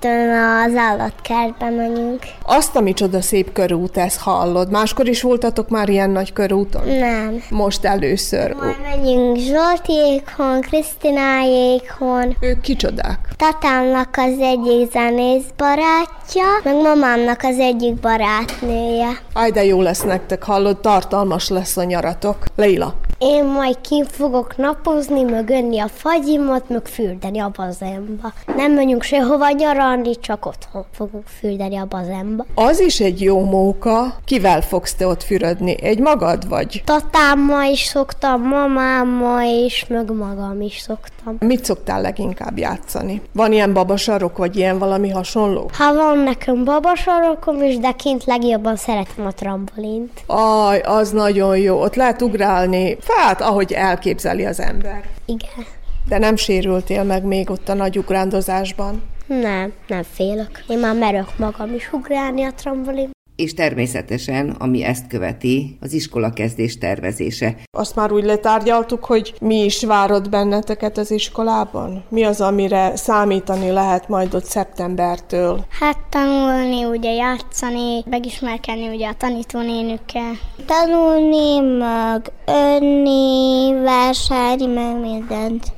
Budapesten 0.00 0.70
az 0.70 0.76
állatkertbe 0.76 1.70
megyünk. 1.70 2.18
Azt 2.42 2.76
a 2.76 2.80
micsoda 2.80 3.20
szép 3.20 3.52
körút, 3.52 3.96
ez 3.96 4.18
hallod. 4.18 4.70
Máskor 4.70 5.08
is 5.08 5.22
voltatok 5.22 5.68
már 5.68 5.88
ilyen 5.88 6.10
nagy 6.10 6.32
körúton? 6.32 6.88
Nem. 6.88 7.42
Most 7.50 7.84
először. 7.84 8.54
Majd 8.54 8.76
megyünk 8.82 9.36
Zsoltiékon, 9.36 10.60
Krisztinájékon, 10.60 12.36
Ők 12.40 12.60
kicsodák? 12.60 13.18
Tatámnak 13.36 14.16
az 14.16 14.38
egyik 14.38 14.90
zenész 14.90 15.44
barátja, 15.56 16.44
meg 16.64 16.74
mamámnak 16.74 17.42
az 17.42 17.58
egyik 17.58 17.94
barátnője. 17.94 19.08
Aj, 19.32 19.50
de 19.50 19.64
jó 19.64 19.82
lesz 19.82 20.02
nektek, 20.02 20.42
hallod, 20.42 20.80
tartalmas 20.80 21.48
lesz 21.48 21.76
a 21.76 21.84
nyaratok. 21.84 22.36
Leila, 22.56 22.94
Én 23.22 23.44
majd 23.44 23.80
ki 23.80 24.04
fogok 24.08 24.56
napozni, 24.56 25.22
meg 25.22 25.50
önni 25.50 25.78
a 25.78 25.88
fagyimat, 25.88 26.68
meg 26.68 26.86
fürdeni 26.86 27.38
a 27.38 27.50
bazenba. 27.56 28.32
Nem 28.56 28.72
megyünk 28.72 29.02
sehova 29.02 29.50
nyaralni, 29.50 30.18
csak 30.18 30.46
otthon 30.46 30.84
fogunk 30.92 31.24
fürdeni 31.26 31.76
a 31.76 31.86
bazenba. 31.88 32.46
az 32.54 32.80
is 32.80 33.00
egy 33.00 33.22
jó 33.22 33.44
móka. 33.44 34.14
Kivel 34.24 34.60
fogsz 34.60 34.94
te 34.94 35.06
ott 35.06 35.22
fürödni? 35.22 35.82
Egy 35.82 35.98
magad 35.98 36.48
vagy? 36.48 36.82
Tatámmal 36.84 37.70
is 37.70 37.82
szoktam, 37.82 38.42
mamámmal 38.42 39.42
is, 39.64 39.86
meg 39.88 40.12
magam 40.12 40.60
is 40.60 40.78
szoktam. 40.78 41.36
Mit 41.40 41.64
szoktál 41.64 42.00
leginkább 42.00 42.58
játszani? 42.58 43.22
Van 43.32 43.52
ilyen 43.52 43.72
babasarok, 43.72 44.36
vagy 44.36 44.56
ilyen 44.56 44.78
valami 44.78 45.08
hasonló? 45.10 45.70
Ha 45.78 45.94
van 45.94 46.18
nekem 46.18 46.64
babasarokom 46.64 47.62
is, 47.62 47.78
de 47.78 47.92
kint 47.92 48.24
legjobban 48.24 48.76
szeretem 48.76 49.26
a 49.26 49.32
trambolint. 49.32 50.10
Aj, 50.26 50.80
az 50.80 51.10
nagyon 51.10 51.56
jó. 51.56 51.80
Ott 51.82 51.94
lehet 51.94 52.22
ugrálni, 52.22 52.96
hát 53.16 53.40
ahogy 53.40 53.72
elképzeli 53.72 54.46
az 54.46 54.60
ember. 54.60 55.04
Igen. 55.24 55.66
De 56.08 56.18
nem 56.18 56.36
sérültél 56.36 57.04
meg 57.04 57.24
még 57.24 57.50
ott 57.50 57.68
a 57.68 57.74
nagy 57.74 57.98
ugrándozásban? 57.98 59.02
Nem, 59.26 59.72
nem 59.86 60.02
félök. 60.02 60.64
Én 60.68 60.78
már 60.78 60.94
merök 60.94 61.38
magam 61.38 61.74
is 61.74 61.92
ugrálni 61.92 62.44
a 62.44 62.52
trambolin. 62.52 63.10
És 63.40 63.54
természetesen, 63.54 64.50
ami 64.58 64.84
ezt 64.84 65.06
követi, 65.06 65.76
az 65.80 65.92
iskola 65.92 66.32
kezdés 66.32 66.78
tervezése. 66.78 67.56
Azt 67.70 67.94
már 67.94 68.12
úgy 68.12 68.24
letárgyaltuk, 68.24 69.04
hogy 69.04 69.34
mi 69.40 69.64
is 69.64 69.84
várod 69.84 70.28
benneteket 70.30 70.98
az 70.98 71.10
iskolában? 71.10 72.04
Mi 72.08 72.24
az, 72.24 72.40
amire 72.40 72.96
számítani 72.96 73.70
lehet 73.70 74.08
majd 74.08 74.34
ott 74.34 74.44
szeptembertől? 74.44 75.64
Hát 75.80 75.98
tanulni, 76.10 76.84
ugye 76.84 77.12
játszani, 77.12 78.04
megismerkedni 78.10 78.88
ugye 78.88 79.08
a 79.08 79.14
tanítónénükkel. 79.18 80.32
Tanulni, 80.66 81.78
meg 81.78 82.32
önni, 82.46 83.72
vásárni, 83.82 84.66
meg 84.66 85.00
mindent. 85.00 85.72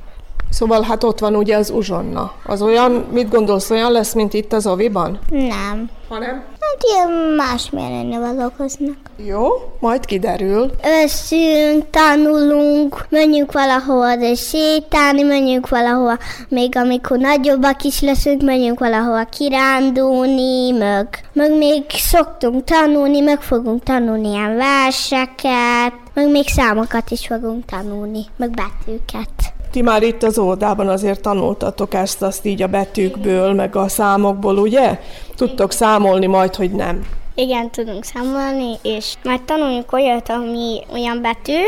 Szóval 0.53 0.81
hát 0.81 1.03
ott 1.03 1.19
van 1.19 1.35
ugye 1.35 1.57
az 1.57 1.69
uzsonna. 1.69 2.31
Az 2.45 2.61
olyan, 2.61 2.91
mit 3.11 3.29
gondolsz, 3.29 3.69
olyan 3.69 3.91
lesz, 3.91 4.13
mint 4.13 4.33
itt 4.33 4.53
az 4.53 4.67
oviban? 4.67 5.19
Nem. 5.29 5.89
Hanem? 6.09 6.43
Hát 6.59 6.83
ilyen 6.93 7.09
másmilyen 7.35 8.19
valókoznak. 8.19 8.95
Jó, 9.25 9.47
majd 9.79 10.05
kiderül. 10.05 10.71
Összünk, 11.03 11.89
tanulunk, 11.89 13.05
menjünk 13.09 13.51
valahova, 13.51 14.15
de 14.15 14.35
sétálni, 14.35 15.21
menjünk 15.21 15.69
valahova, 15.69 16.17
még 16.49 16.77
amikor 16.77 17.17
nagyobbak 17.17 17.83
is 17.83 18.01
leszünk, 18.01 18.41
menjünk 18.41 18.79
valahova 18.79 19.23
kirándulni, 19.23 20.71
meg, 20.71 21.29
meg 21.33 21.57
még 21.57 21.83
szoktunk 21.89 22.63
tanulni, 22.63 23.19
meg 23.19 23.41
fogunk 23.41 23.83
tanulni 23.83 24.29
ilyen 24.29 24.55
verseket, 24.55 25.93
meg 26.13 26.29
még 26.29 26.47
számokat 26.47 27.11
is 27.11 27.27
fogunk 27.27 27.65
tanulni, 27.65 28.25
meg 28.37 28.49
betűket. 28.49 29.52
Ti 29.73 29.81
már 29.81 30.03
itt 30.03 30.23
az 30.23 30.37
óvodában 30.37 30.87
azért 30.87 31.21
tanultatok 31.21 31.93
ezt, 31.93 32.21
azt 32.21 32.45
így 32.45 32.61
a 32.61 32.67
betűkből, 32.67 33.53
meg 33.53 33.75
a 33.75 33.87
számokból, 33.87 34.57
ugye? 34.57 34.99
Tudtok 35.35 35.71
számolni 35.71 36.25
majd, 36.25 36.55
hogy 36.55 36.71
nem. 36.71 37.05
Igen, 37.35 37.69
tudunk 37.69 38.03
számolni, 38.03 38.75
és 38.81 39.13
már 39.23 39.39
tanuljuk 39.45 39.91
olyat, 39.91 40.29
ami 40.29 40.81
olyan 40.91 41.21
betű, 41.21 41.59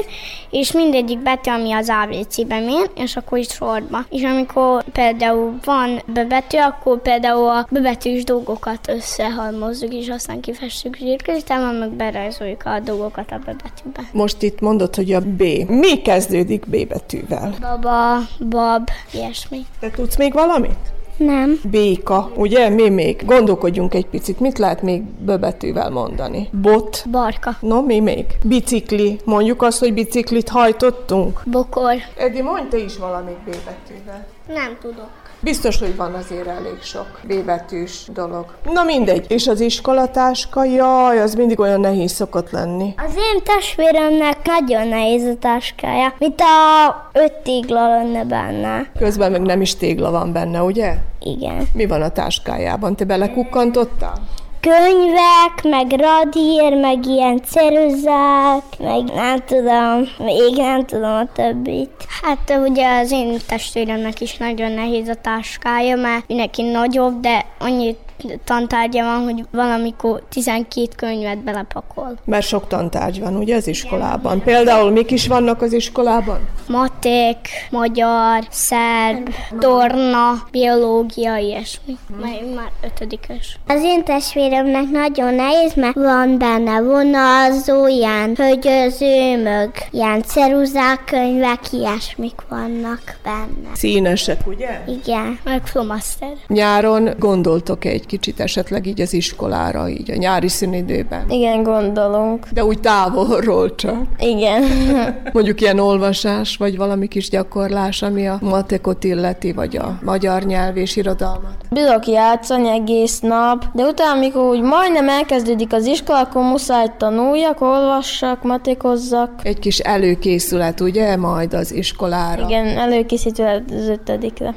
és 0.50 0.72
mindegyik 0.72 1.20
betű, 1.20 1.52
ami 1.52 1.72
az 1.72 1.90
ABC-ben 2.04 2.64
mér, 2.64 2.90
és 2.96 3.16
akkor 3.16 3.38
is 3.38 3.48
sorba. 3.48 4.06
És 4.10 4.24
amikor 4.24 4.84
például 4.84 5.60
van 5.64 6.02
bebetű, 6.06 6.58
akkor 6.58 7.02
például 7.02 7.50
a 7.50 7.68
bebetűs 7.70 8.24
dolgokat 8.24 8.90
összehalmozzuk, 8.90 9.94
és 9.94 10.10
aztán 10.10 10.40
kifestjük 10.40 10.96
zsírköztában, 10.96 11.76
meg 11.76 11.90
berajzoljuk 11.90 12.66
a 12.66 12.80
dolgokat 12.80 13.32
a 13.32 13.40
bebetűbe. 13.46 14.10
Most 14.12 14.42
itt 14.42 14.60
mondod, 14.60 14.96
hogy 14.96 15.14
a 15.14 15.20
B. 15.20 15.42
Mi 15.68 16.02
kezdődik 16.02 16.66
B 16.68 16.88
betűvel? 16.88 17.54
Baba, 17.62 18.18
bab, 18.50 18.90
ilyesmi. 19.12 19.66
Te 19.80 19.90
tudsz 19.90 20.18
még 20.18 20.34
valamit? 20.34 20.94
Nem. 21.18 21.60
Béka, 21.70 22.32
ugye? 22.36 22.70
Mi 22.70 22.90
még? 22.90 23.26
Gondolkodjunk 23.26 23.94
egy 23.94 24.06
picit. 24.06 24.40
Mit 24.40 24.58
lehet 24.58 24.82
még 24.82 25.04
bebetűvel 25.04 25.90
mondani? 25.90 26.50
Bot. 26.62 27.06
Barka. 27.12 27.52
No, 27.60 27.82
mi 27.82 28.00
még? 28.00 28.26
Bicikli. 28.44 29.20
Mondjuk 29.26 29.62
azt, 29.62 29.80
hogy 29.80 29.94
biciklit 29.94 30.50
hajtottunk? 30.50 31.42
Bokor. 31.46 31.94
Edi, 32.18 32.42
mondj 32.42 32.68
te 32.70 32.78
is 32.78 32.98
valamit 32.98 33.38
B 33.38 33.50
betűvel. 33.50 34.28
Nem 34.48 34.78
tudok. 34.82 35.10
Biztos, 35.46 35.80
hogy 35.80 35.96
van 35.96 36.14
azért 36.14 36.48
elég 36.48 36.82
sok 36.82 37.20
B-betűs 37.28 38.08
dolog. 38.14 38.46
Na 38.74 38.84
mindegy. 38.84 39.26
És 39.30 39.48
az 39.48 39.60
iskolatáska, 39.60 40.64
jaj, 40.64 41.22
az 41.22 41.34
mindig 41.34 41.60
olyan 41.60 41.80
nehéz 41.80 42.12
szokott 42.12 42.50
lenni. 42.50 42.94
Az 42.98 43.16
én 43.16 43.44
testvéremnek 43.44 44.38
nagyon 44.46 44.88
nehéz 44.88 45.26
a 45.26 45.36
táskája, 45.40 46.14
mint 46.20 46.42
a 46.42 47.10
öt 47.14 47.34
tégla 47.34 47.88
lenne 47.88 48.24
benne. 48.24 48.92
Közben 48.98 49.32
meg 49.32 49.42
nem 49.42 49.62
is 49.62 49.76
tégla 49.76 50.12
van 50.12 50.32
benne, 50.32 50.64
ugye? 50.64 50.94
Igen. 51.20 51.68
Mi 51.74 51.86
van 51.86 52.02
a 52.02 52.10
táskájában? 52.10 52.96
Te 52.96 53.06
belekukkantottál? 53.06 54.22
Könyvek, 54.66 55.64
meg 55.64 55.92
radír, 55.92 56.74
meg 56.74 57.06
ilyen 57.06 57.42
ceruzák, 57.44 58.64
meg 58.80 59.04
nem 59.04 59.40
tudom, 59.46 60.08
még 60.18 60.56
nem 60.56 60.86
tudom 60.86 61.14
a 61.14 61.32
többit. 61.34 62.06
Hát 62.22 62.60
ugye 62.68 63.00
az 63.00 63.12
én 63.12 63.38
testvéremnek 63.48 64.22
is 64.22 64.38
nagyon 64.38 64.72
nehéz 64.72 65.08
a 65.08 65.16
táskája, 65.16 65.96
mert 65.96 66.28
mindenki 66.28 66.62
nagyobb, 66.62 67.20
de 67.20 67.46
annyit 67.60 68.05
tantárgya 68.44 69.04
van, 69.04 69.24
hogy 69.24 69.46
valamikor 69.52 70.24
12 70.30 70.88
könyvet 70.96 71.44
belepakol. 71.44 72.18
Mert 72.26 72.46
sok 72.46 72.68
tantárgy 72.68 73.20
van, 73.20 73.36
ugye, 73.36 73.56
az 73.56 73.68
iskolában. 73.68 74.42
Például 74.42 74.92
mik 74.92 75.12
is 75.12 75.28
vannak 75.28 75.62
az 75.62 75.74
iskolában? 75.74 76.40
Maték, 76.68 77.38
magyar, 77.70 78.44
szerb, 78.50 79.30
torna, 79.60 80.48
biológia, 80.52 81.38
ilyesmi. 81.38 81.98
Már, 82.22 82.32
már 82.56 82.72
ötödikes. 82.84 83.60
Az 83.68 83.84
én 83.84 84.04
testvéremnek 84.04 84.90
nagyon 84.90 85.34
nehéz, 85.34 85.74
mert 85.74 85.96
van 85.96 86.38
benne 86.38 86.82
vonalzó, 86.82 87.88
ilyen 87.88 88.36
högyöző, 88.36 89.42
mög, 89.44 89.72
ilyen 89.92 90.22
ceruzák 90.24 91.04
könyvek, 91.06 91.60
ilyesmik 91.72 92.42
vannak 92.50 93.18
benne. 93.24 93.70
Színesek, 93.74 94.48
ugye? 94.48 94.82
Igen, 94.88 95.40
meg 95.44 95.66
flomaster. 95.66 96.34
Nyáron 96.48 97.10
gondoltok 97.20 97.86
egy 97.86 98.05
kicsit 98.06 98.40
esetleg 98.40 98.86
így 98.86 99.02
az 99.02 99.14
iskolára, 99.14 99.90
így 99.90 100.12
a 100.12 100.16
nyári 100.16 100.48
szünidőben. 100.48 101.30
Igen, 101.30 101.64
gondolunk. 101.64 102.48
De 102.54 102.66
úgy 102.66 102.80
távolról 102.80 103.76
csak. 103.76 104.02
Igen. 104.20 104.64
Mondjuk 105.34 105.62
ilyen 105.62 105.80
olvasás, 105.80 106.58
vagy 106.58 106.78
valami 106.78 107.08
kis 107.08 107.30
gyakorlás, 107.30 108.02
ami 108.02 108.28
a 108.28 108.38
matekot 108.42 109.04
illeti, 109.04 109.52
vagy 109.52 109.78
a 109.78 110.00
magyar 110.04 110.44
nyelv 110.44 110.78
és 110.78 110.96
irodalmat. 110.96 111.56
Bírok 111.70 112.08
játszani 112.08 112.70
egész 112.70 113.20
nap, 113.20 113.66
de 113.74 113.84
utána, 113.84 114.12
amikor 114.12 114.42
úgy 114.42 114.62
majdnem 114.62 115.10
elkezdődik 115.10 115.74
az 115.74 115.86
iskola, 115.86 116.20
akkor 116.20 116.42
muszáj 116.42 116.88
tanuljak, 116.98 117.62
olvassak, 117.62 118.44
matekozzak. 118.44 119.32
Egy 119.44 119.60
kis 119.60 119.80
előkészület, 119.80 120.80
ugye, 120.80 121.16
majd 121.16 121.54
az 121.54 121.74
iskolára. 121.74 122.46
Igen, 122.46 122.78
előkészítő 122.78 123.64
az 123.68 123.88
ötödikre. 123.88 124.56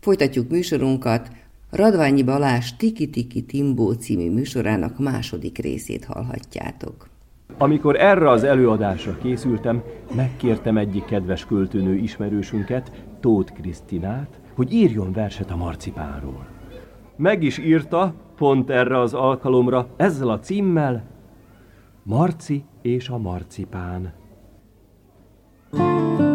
Folytatjuk 0.00 0.50
műsorunkat. 0.50 1.30
Radványi 1.70 2.22
Balázs 2.22 2.76
Tiki 2.76 3.10
Tiki 3.10 3.42
Timbó 3.42 3.92
című 3.92 4.30
műsorának 4.30 4.98
második 4.98 5.58
részét 5.58 6.04
hallhatjátok. 6.04 7.08
Amikor 7.58 7.96
erre 7.96 8.30
az 8.30 8.44
előadásra 8.44 9.18
készültem, 9.18 9.82
megkértem 10.14 10.76
egyik 10.76 11.04
kedves 11.04 11.44
költőnő 11.44 11.94
ismerősünket, 11.94 13.04
Tóth 13.20 13.52
Krisztinát, 13.52 14.40
hogy 14.54 14.72
írjon 14.72 15.12
verset 15.12 15.50
a 15.50 15.56
marcipánról. 15.56 16.46
Meg 17.16 17.42
is 17.42 17.58
írta, 17.58 18.14
pont 18.36 18.70
erre 18.70 18.98
az 18.98 19.14
alkalomra, 19.14 19.88
ezzel 19.96 20.28
a 20.28 20.38
címmel, 20.38 21.04
Marci 22.02 22.64
és 22.82 23.08
a 23.08 23.18
marcipán. 23.18 24.12
Mondd 25.70 26.29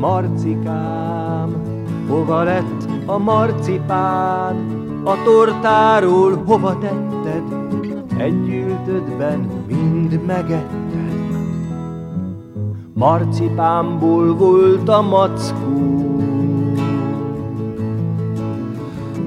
marcikám, 0.00 1.54
hova 2.08 2.42
lett 2.42 2.88
a 3.06 3.18
marcipán? 3.18 4.56
A 5.04 5.22
tortáról 5.24 6.42
hova 6.46 6.78
tetted? 6.78 7.42
Egy 8.16 8.48
ültödben 8.48 9.48
mind 9.66 10.20
megetted. 10.26 11.02
Marcipánból 12.94 14.34
volt 14.36 14.88
a 14.88 15.00
mackó. 15.00 15.92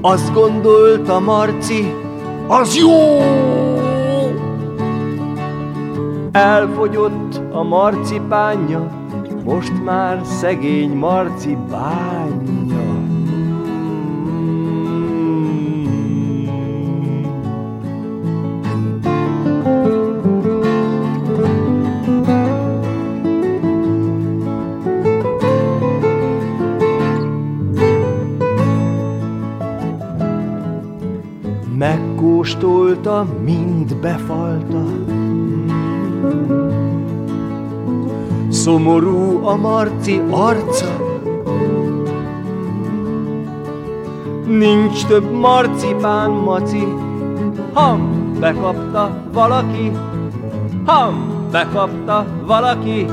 Azt 0.02 0.34
gondolta 0.34 1.20
Marci, 1.20 1.94
az 2.48 2.76
jó! 2.76 3.22
Elfogyott 6.32 7.42
a 7.52 7.64
marcipánja, 7.64 9.05
most 9.46 9.84
már 9.84 10.22
szegény 10.24 10.92
marci 10.92 11.58
bánya. 11.70 13.04
Megkóstolta, 31.78 33.26
mind 33.44 33.96
befalta. 33.96 34.84
Szomorú 38.66 39.46
a 39.46 39.56
marci 39.56 40.22
arca, 40.32 40.98
Nincs 44.48 45.06
több 45.06 45.32
marcipán, 45.32 46.32
maci, 46.32 46.84
ham, 47.74 48.34
bekapta 48.40 49.24
valaki, 49.32 49.92
ham, 50.86 51.48
bekapta 51.52 52.26
valaki, 52.46 53.06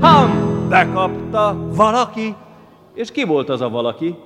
ham, 0.00 0.30
bekapta 0.68 1.68
valaki. 1.74 2.34
És 2.94 3.10
ki 3.10 3.24
volt 3.24 3.48
az 3.48 3.60
a 3.60 3.68
valaki? 3.68 4.16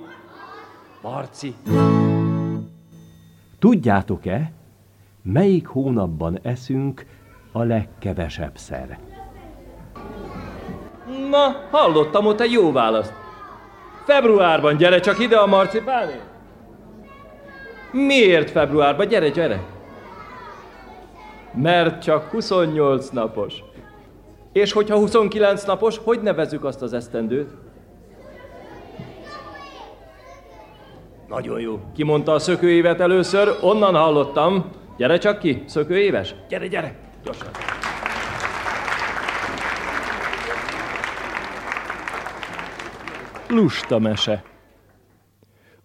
Marci. 1.01 1.55
Tudjátok-e, 3.59 4.51
melyik 5.21 5.67
hónapban 5.67 6.39
eszünk 6.41 7.05
a 7.51 7.63
legkevesebb 7.63 8.57
szer? 8.57 9.16
Na, 11.29 11.67
hallottam 11.71 12.25
ott 12.25 12.41
egy 12.41 12.51
jó 12.51 12.71
választ. 12.71 13.13
Februárban, 14.05 14.77
gyere 14.77 14.99
csak 14.99 15.19
ide 15.19 15.37
a 15.37 15.45
marcipánért. 15.45 16.25
Miért 17.91 18.49
februárban? 18.49 19.07
Gyere, 19.07 19.29
gyere. 19.29 19.63
Mert 21.53 22.01
csak 22.01 22.31
28 22.31 23.09
napos. 23.09 23.53
És 24.53 24.71
hogyha 24.71 24.97
29 24.97 25.63
napos, 25.63 25.97
hogy 26.03 26.21
nevezzük 26.21 26.63
azt 26.63 26.81
az 26.81 26.93
esztendőt? 26.93 27.49
Nagyon 31.27 31.59
jó. 31.59 31.79
Ki 31.95 32.03
mondta 32.03 32.33
a 32.33 32.39
szökőévet 32.39 32.99
először? 32.99 33.57
Onnan 33.61 33.95
hallottam. 33.95 34.65
Gyere 34.97 35.17
csak 35.17 35.39
ki, 35.39 35.63
szökőéves. 35.65 36.35
Gyere, 36.49 36.67
gyere, 36.67 36.95
gyorsan. 37.23 37.66
Lusta 43.49 43.99
mese. 43.99 44.43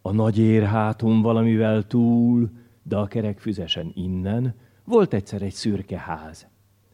A 0.03 0.13
nagy 0.13 0.39
érháton 0.39 1.23
valamivel 1.23 1.83
túl, 1.83 2.51
de 2.83 2.97
a 2.97 3.07
kerek 3.07 3.39
füzesen 3.39 3.93
innen, 3.95 4.55
volt 4.85 5.15
egyszer 5.15 5.43
egy 5.43 5.53
szürke 5.53 5.99
ház. 5.99 6.47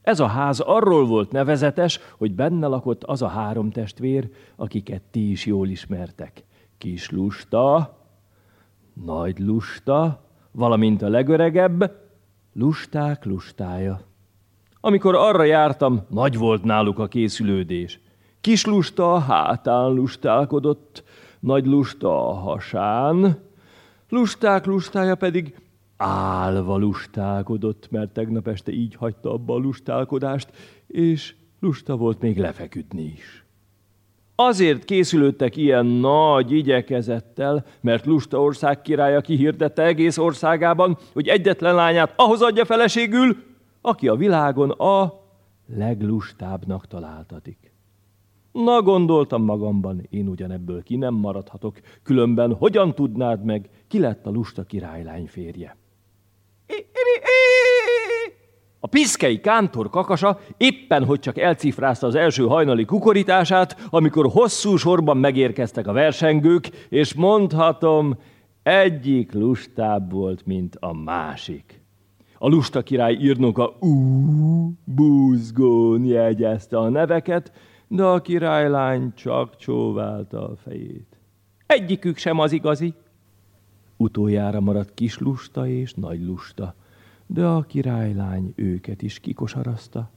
Ez 0.03 0.21
a 0.21 0.27
ház 0.27 0.61
arról 0.61 1.07
volt 1.07 1.33
nevezetes, 1.33 2.01
hogy 2.19 2.35
benne 2.35 2.67
lakott 2.67 3.05
az 3.05 3.23
a 3.23 3.29
három 3.29 3.71
testvér, 3.71 4.31
akiket 4.57 5.03
ti 5.11 5.31
is 5.31 5.47
jól 5.47 5.69
ismertek. 5.69 6.45
Kis 6.79 7.11
lusta, 7.11 7.99
nagy 9.05 9.39
lusta, 9.39 10.25
valamint 10.53 11.03
a 11.03 11.09
legöregebb, 11.09 11.93
lusták 12.53 13.25
lustája. 13.25 14.01
Amikor 14.81 15.15
arra 15.15 15.43
jártam, 15.43 16.01
nagy 16.09 16.39
volt 16.39 16.65
náluk 16.65 16.99
a 16.99 17.09
készülődés. 17.09 18.01
Kis 18.41 18.65
lusta 18.65 19.15
a 19.15 19.19
hátán 19.19 19.91
lustálkodott, 19.93 21.05
nagy 21.41 21.67
lusta 21.67 22.29
a 22.29 22.33
hasán, 22.33 23.39
lusták 24.09 24.67
lustája 24.67 25.15
pedig 25.15 25.55
álva 25.97 26.77
lustálkodott, 26.77 27.91
mert 27.91 28.13
tegnap 28.13 28.49
este 28.49 28.73
így 28.73 28.95
hagyta 28.95 29.33
abba 29.33 29.55
a 29.55 29.59
lustálkodást, 29.59 30.49
és 30.87 31.35
lusta 31.61 31.97
volt 31.97 32.21
még 32.21 32.39
lefeküdni 32.39 33.03
is. 33.03 33.45
Azért 34.35 34.85
készülődtek 34.85 35.57
ilyen 35.57 35.87
nagy 35.87 36.53
igyekezettel, 36.53 37.65
mert 37.81 38.07
Lusta 38.07 38.43
ország 38.43 38.83
királya 38.83 39.21
kihirdette 39.21 39.83
egész 39.83 40.19
országában, 40.19 40.99
hogy 41.13 41.29
egyetlen 41.29 41.75
lányát 41.75 42.13
ahhoz 42.17 42.43
adja 42.43 42.65
feleségül, 42.65 43.37
aki 43.81 44.09
a 44.09 44.15
világon 44.15 44.71
a 44.71 45.21
leglustábbnak 45.67 46.87
találtatik. 46.87 47.68
Na, 48.65 48.83
gondoltam 48.83 49.43
magamban, 49.43 50.07
én 50.11 50.29
ugyanebből 50.29 50.83
ki 50.83 50.97
nem 50.97 51.15
maradhatok, 51.15 51.81
különben 52.03 52.55
hogyan 52.55 52.95
tudnád 52.95 53.45
meg, 53.45 53.69
ki 53.89 53.99
lett 53.99 54.27
a 54.27 54.31
lusta 54.31 54.63
királylány 54.63 55.27
férje? 55.27 55.77
A 58.81 58.87
piszkei 58.87 59.41
kántor 59.41 59.91
kakasa 59.91 60.41
éppen, 60.57 61.05
hogy 61.05 61.21
csak 61.21 61.39
elcifrázta 61.39 62.07
az 62.07 62.15
első 62.15 62.47
hajnali 62.47 62.85
kukorítását, 62.85 63.87
amikor 63.91 64.27
hosszú 64.27 64.77
sorban 64.77 65.17
megérkeztek 65.17 65.87
a 65.87 65.93
versengők, 65.93 66.69
és 66.89 67.15
mondhatom, 67.15 68.19
egyik 68.63 69.33
lustább 69.33 70.13
volt, 70.13 70.47
mint 70.47 70.77
a 70.81 70.93
másik. 70.93 71.83
A 72.39 72.49
lusta 72.49 72.83
király 72.83 73.15
írnoka 73.15 73.77
ú, 73.81 74.73
búzgón 74.85 76.05
jegyezte 76.05 76.79
a 76.79 76.89
neveket, 76.89 77.53
de 77.89 78.05
a 78.05 78.21
királylány 78.21 79.13
csak 79.15 79.57
csóválta 79.57 80.49
a 80.49 80.57
fejét. 80.57 81.17
Egyikük 81.67 82.17
sem 82.17 82.39
az 82.39 82.53
igazi. 82.53 82.95
Utoljára 83.97 84.61
maradt 84.61 84.95
kis 84.95 85.19
lusta 85.19 85.67
és 85.67 85.95
nagy 85.95 86.25
lusta 86.25 86.75
de 87.31 87.45
a 87.45 87.63
királylány 87.63 88.53
őket 88.57 89.03
is 89.03 89.21
kikosarazta. 89.21 90.11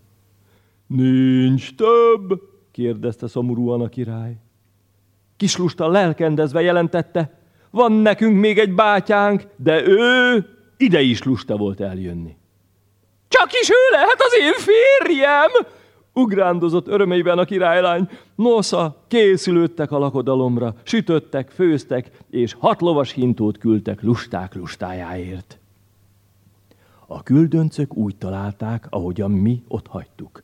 Nincs 0.88 1.76
több, 1.76 2.42
kérdezte 2.72 3.28
szomorúan 3.28 3.82
a 3.82 3.90
király. 3.90 4.36
Kislusta 5.38 5.88
lelkendezve 5.88 6.62
jelentette, 6.62 7.40
van 7.70 7.92
nekünk 7.92 8.40
még 8.40 8.58
egy 8.58 8.74
bátyánk, 8.74 9.44
de 9.56 9.88
ő 9.88 10.46
ide 10.78 11.02
is 11.02 11.24
lusta 11.24 11.58
volt 11.58 11.80
eljönni. 11.80 12.36
Csak 13.28 13.50
is 13.62 13.70
ő 13.70 13.92
lehet 13.92 14.18
az 14.18 14.38
én 14.40 14.54
férjem! 14.54 15.81
Ugrándozott 16.14 16.88
örömeiben 16.88 17.38
a 17.38 17.46
királylány. 17.46 18.10
Nosza, 18.36 18.96
készülődtek 19.08 19.92
a 19.92 19.98
lakodalomra, 19.98 20.76
sütöttek, 20.84 21.50
főztek, 21.50 22.12
és 22.30 22.54
hat 22.54 22.82
lovas 22.82 23.12
hintót 23.12 23.58
küldtek 23.58 24.02
lusták 24.02 24.56
lustájáért. 24.56 25.60
A 27.08 27.24
küldöncök 27.24 27.96
úgy 27.96 28.16
találták, 28.16 28.88
ahogyan 28.90 29.32
mi 29.32 29.64
ott 29.68 29.88
hagytuk. 29.88 30.44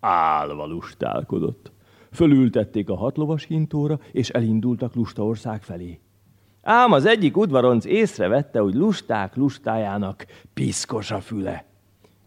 Álva 0.00 0.66
lustálkodott. 0.66 1.72
Fölültették 2.12 2.88
a 2.88 2.96
hatlovas 2.96 3.44
hintóra, 3.44 3.98
és 4.12 4.30
elindultak 4.30 4.94
Lustaország 4.94 5.62
felé. 5.62 5.98
Ám 6.62 6.92
az 6.92 7.06
egyik 7.06 7.36
udvaronc 7.36 7.84
észrevette, 7.84 8.60
hogy 8.60 8.74
lusták 8.74 9.36
lustájának 9.36 10.26
piszkos 10.54 11.10
a 11.10 11.20
füle. 11.20 11.64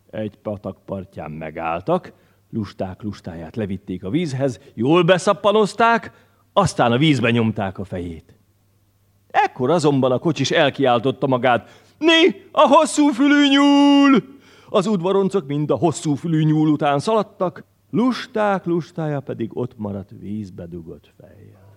Egy 0.09 0.37
patak 0.37 0.77
partján 0.85 1.31
megálltak, 1.31 2.11
lusták 2.49 3.01
lustáját 3.01 3.55
levitték 3.55 4.03
a 4.03 4.09
vízhez, 4.09 4.59
jól 4.73 5.03
beszappanozták, 5.03 6.11
aztán 6.53 6.91
a 6.91 6.97
vízbe 6.97 7.31
nyomták 7.31 7.77
a 7.77 7.83
fejét. 7.83 8.35
Ekkor 9.27 9.69
azonban 9.69 10.11
a 10.11 10.19
kocsis 10.19 10.51
elkiáltotta 10.51 11.27
magát, 11.27 11.85
Né, 11.97 12.47
a 12.51 12.67
hosszú 12.67 13.07
fülű 13.07 13.47
nyúl! 13.47 14.23
Az 14.69 14.87
udvaroncok 14.87 15.47
mind 15.47 15.71
a 15.71 15.75
hosszú 15.75 16.13
fülű 16.13 16.43
nyúl 16.43 16.69
után 16.69 16.99
szaladtak, 16.99 17.63
lusták 17.89 18.65
lustája 18.65 19.19
pedig 19.19 19.57
ott 19.57 19.77
maradt 19.77 20.09
vízbe 20.19 20.65
dugott 20.65 21.13
fejjel. 21.17 21.75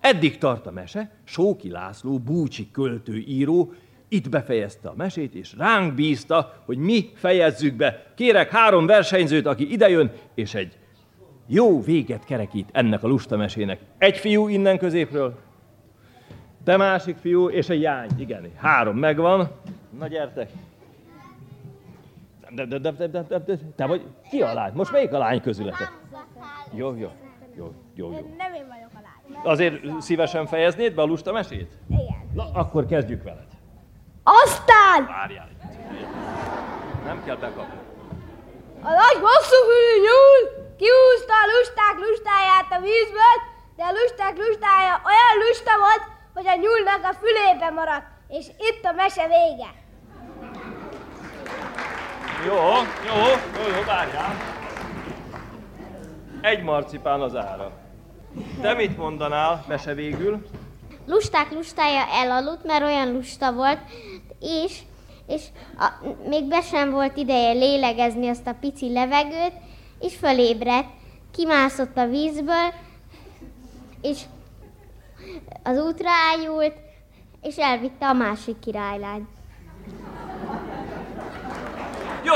Eddig 0.00 0.38
tart 0.38 0.66
a 0.66 0.70
mese, 0.70 1.18
Sóki 1.24 1.70
László, 1.70 2.18
búcsi 2.18 2.70
költő-író, 2.70 3.72
itt 4.14 4.28
befejezte 4.28 4.88
a 4.88 4.94
mesét, 4.96 5.34
és 5.34 5.54
ránk 5.58 5.94
bízta, 5.94 6.54
hogy 6.64 6.78
mi 6.78 7.10
fejezzük 7.14 7.74
be. 7.74 8.06
Kérek 8.14 8.50
három 8.50 8.86
versenyzőt, 8.86 9.46
aki 9.46 9.72
idejön, 9.72 10.10
és 10.34 10.54
egy 10.54 10.78
jó 11.46 11.82
véget 11.82 12.24
kerekít 12.24 12.68
ennek 12.72 13.02
a 13.02 13.06
lustamesének. 13.06 13.80
Egy 13.98 14.16
fiú 14.16 14.48
innen 14.48 14.78
középről, 14.78 15.34
te 16.64 16.76
másik 16.76 17.16
fiú, 17.16 17.48
és 17.48 17.68
egy 17.68 17.80
jány. 17.80 18.08
Igen, 18.16 18.50
három 18.56 18.96
megvan. 18.96 19.48
Na 19.98 20.06
gyertek. 20.06 20.50
De, 22.50 22.64
de, 22.64 22.78
de, 22.78 22.90
de, 22.90 23.06
de, 23.06 23.22
de, 23.22 23.38
de, 23.38 23.58
te 23.76 23.86
vagy, 23.86 24.02
ki 24.30 24.42
a 24.42 24.54
lány? 24.54 24.72
Most 24.74 24.92
melyik 24.92 25.12
a 25.12 25.18
lány 25.18 25.40
közületek? 25.40 25.92
Jó, 26.72 26.94
jó, 26.96 27.10
jó, 27.56 27.72
jó, 27.94 28.10
jó. 28.10 28.10
Nem 28.10 28.54
én 28.54 28.66
vagyok 28.68 28.90
a 28.94 29.00
lány. 29.02 29.52
Azért 29.52 30.00
szívesen 30.00 30.46
fejeznéd 30.46 30.94
be 30.94 31.02
a 31.02 31.04
lusta 31.04 31.32
mesét? 31.32 31.78
Igen. 31.88 32.04
Na, 32.34 32.50
akkor 32.52 32.86
kezdjük 32.86 33.22
veled. 33.22 33.53
Aztán 34.24 35.06
Várjál 35.06 35.48
egy. 35.50 36.06
Nem 37.04 37.24
kell 37.24 37.36
bekapni. 37.36 37.78
a 38.82 38.90
nagy 38.90 39.18
hosszú 39.20 39.58
fülű 39.68 39.94
nyúl 40.06 40.40
kiúzta 40.78 41.34
a 41.42 41.46
lusták 41.54 41.96
lustáját 42.06 42.68
a 42.70 42.80
vízből, 42.80 43.36
de 43.76 43.82
a 43.84 43.92
lusták 43.98 44.36
lustája 44.36 45.00
olyan 45.10 45.34
lusta 45.42 45.72
volt, 45.78 46.02
hogy 46.34 46.46
a 46.46 46.54
nyúlnak 46.62 47.02
a 47.02 47.14
fülébe 47.20 47.70
maradt, 47.70 48.06
és 48.28 48.46
itt 48.58 48.84
a 48.84 48.92
mese 48.92 49.26
vége. 49.26 49.70
Jó, 52.46 52.54
jó, 53.06 53.16
jó, 53.56 53.76
jó, 53.76 53.82
várjál. 53.86 54.34
Egy 56.40 56.62
marcipán 56.62 57.20
az 57.20 57.36
ára. 57.36 57.70
Te 58.60 58.74
mit 58.74 58.96
mondanál, 58.96 59.64
mese 59.68 59.94
végül? 59.94 60.46
Lusták 61.06 61.50
lustája 61.50 62.04
elaludt, 62.12 62.64
mert 62.64 62.82
olyan 62.82 63.12
lusta 63.12 63.52
volt, 63.52 63.78
és, 64.44 64.78
és 65.26 65.42
a, 65.78 65.88
még 66.28 66.44
be 66.44 66.60
sem 66.60 66.90
volt 66.90 67.16
ideje 67.16 67.52
lélegezni 67.52 68.28
azt 68.28 68.46
a 68.46 68.56
pici 68.60 68.92
levegőt, 68.92 69.52
és 70.00 70.16
fölébredt, 70.16 70.88
kimászott 71.32 71.96
a 71.96 72.06
vízből, 72.06 72.72
és 74.02 74.20
az 75.62 75.78
útra 75.78 76.08
ájult, 76.32 76.74
és 77.42 77.56
elvitte 77.56 78.06
a 78.06 78.12
másik 78.12 78.58
királylány. 78.58 79.26
Jó! 82.24 82.34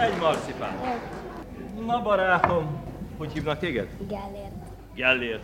Egy 0.00 0.18
marcipán. 0.20 0.76
Na 1.86 2.02
barátom, 2.02 2.84
hogy 3.18 3.32
hívnak 3.32 3.58
téged? 3.58 3.88
Gellért. 4.08 4.52
Gellért. 4.94 5.42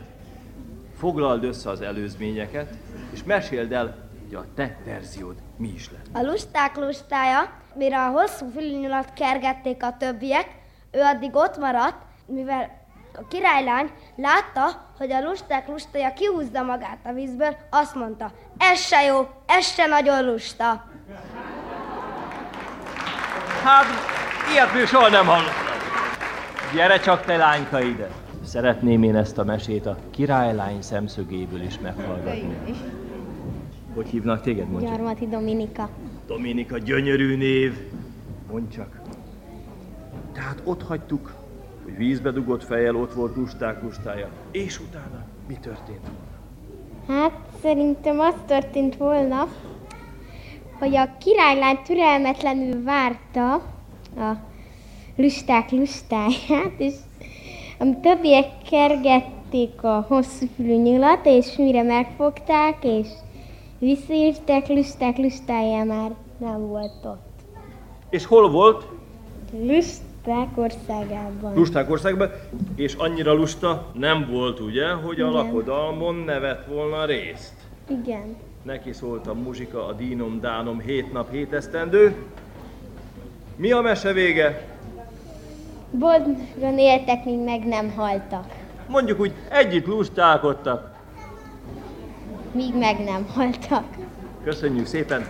Foglald 0.97 1.45
össze 1.45 1.71
az 1.71 1.81
előzményeket, 1.81 2.77
és 3.13 3.25
meséld 3.25 3.73
el, 3.73 4.11
hogy 4.35 4.45
a 4.51 4.55
te 4.55 4.77
verziód 4.85 5.35
mi 5.57 5.69
is 5.69 5.91
lett. 5.91 6.07
A 6.13 6.23
lusták 6.31 6.77
lustája, 6.77 7.51
mire 7.75 8.05
a 8.05 8.11
hosszú 8.11 8.51
fülnyulat 8.55 9.13
kergették 9.13 9.83
a 9.83 9.97
többiek, 9.97 10.47
ő 10.91 11.01
addig 11.01 11.35
ott 11.35 11.59
maradt, 11.59 12.03
mivel 12.27 12.81
a 13.15 13.27
királylány 13.29 13.91
látta, 14.17 14.93
hogy 14.99 15.13
a 15.13 15.21
lusták 15.21 15.69
lustája 15.69 16.13
kihúzza 16.13 16.63
magát 16.63 16.99
a 17.05 17.13
vízből, 17.13 17.57
azt 17.71 17.95
mondta, 17.95 18.33
ez 18.59 18.81
se 18.81 19.03
jó, 19.03 19.29
ez 19.47 19.67
se 19.67 19.87
nagyon 19.87 20.25
lusta. 20.25 20.85
Hát, 23.65 23.85
ilyet 24.53 24.75
még 24.75 24.87
soha 24.87 25.09
nem 25.09 25.27
hallottam. 25.27 25.53
Gyere 26.75 26.99
csak 26.99 27.25
te 27.25 27.37
lányka 27.37 27.81
ide. 27.81 28.09
Szeretném 28.45 29.03
én 29.03 29.17
ezt 29.17 29.39
a 29.39 29.45
mesét 29.45 29.87
a 29.87 29.97
királylány 30.11 30.83
szemszögéből 30.83 31.63
is 31.63 31.79
meghallgatni. 31.79 32.57
Hogy 33.95 34.09
hívnak 34.09 34.41
téged, 34.41 34.69
mondj 34.69 34.87
csak? 34.87 34.95
Gyarmati 34.95 35.27
Dominika. 35.27 35.89
Dominika, 36.27 36.79
gyönyörű 36.79 37.37
név. 37.37 37.73
Mondj 38.51 38.75
csak. 38.75 39.01
Tehát 40.33 40.63
ott 40.65 40.83
hagytuk, 40.83 41.35
hogy 41.85 41.97
vízbe 41.97 42.31
dugott 42.31 42.65
fejjel 42.65 42.97
ott 42.97 43.13
volt 43.13 43.37
lusták 43.37 43.83
lustája. 43.83 44.29
És 44.51 44.81
utána 44.81 45.25
mi 45.49 45.55
történt 45.55 46.01
volna? 46.01 46.31
Hát 47.07 47.39
szerintem 47.63 48.21
az 48.21 48.35
történt 48.47 48.97
volna, 48.97 49.49
hogy 50.79 50.97
a 50.97 51.17
királylány 51.19 51.79
türelmetlenül 51.85 52.83
várta 52.83 53.55
a 54.17 54.37
lusták 55.17 55.71
lustáját, 55.71 56.73
és 56.77 56.95
a 57.79 58.01
többiek 58.03 58.47
kergették 58.71 59.83
a 59.83 60.05
hosszú 60.09 60.47
fülű 60.57 60.77
nyulat, 60.77 61.27
és 61.27 61.57
mire 61.57 61.83
megfogták, 61.83 62.85
és 62.85 63.07
visszaírták, 63.83 64.69
lusták 64.69 65.17
lustája 65.17 65.85
már 65.85 66.11
nem 66.39 66.67
volt 66.67 67.05
ott. 67.05 67.31
És 68.11 68.27
hol 68.27 68.51
volt? 68.51 68.87
Lust, 69.53 70.01
lusták 70.25 70.49
országában. 70.59 71.55
Lusták 71.55 71.91
országban, 71.91 72.31
és 72.77 72.95
annyira 72.95 73.33
lusta 73.33 73.87
nem 73.93 74.29
volt 74.31 74.61
ugye, 74.61 74.93
hogy 74.93 75.21
a 75.21 75.29
Igen. 75.29 75.33
lakodalmon 75.33 76.15
nevet 76.15 76.67
volna 76.67 77.05
részt. 77.05 77.55
Igen. 77.89 78.37
Neki 78.63 78.93
szólt 78.93 79.27
a 79.27 79.35
muzsika, 79.35 79.87
a 79.87 79.93
dínom, 79.93 80.41
dánom, 80.41 80.81
hét 80.81 81.13
nap, 81.13 81.31
hét 81.31 81.53
esztendő. 81.53 82.15
Mi 83.57 83.73
a 83.73 83.81
mese 83.81 84.13
vége? 84.13 84.67
Boldogan 85.91 86.79
éltek, 86.79 87.25
míg 87.25 87.39
meg 87.39 87.67
nem 87.67 87.93
haltak. 87.97 88.47
Mondjuk 88.89 89.21
úgy, 89.21 89.33
együtt 89.51 89.87
lustálkodtak. 89.87 90.92
Míg 92.53 92.75
meg 92.79 93.05
nem 93.05 93.27
haltak. 93.35 93.85
Köszönjük 94.45 94.87
szépen! 94.87 95.27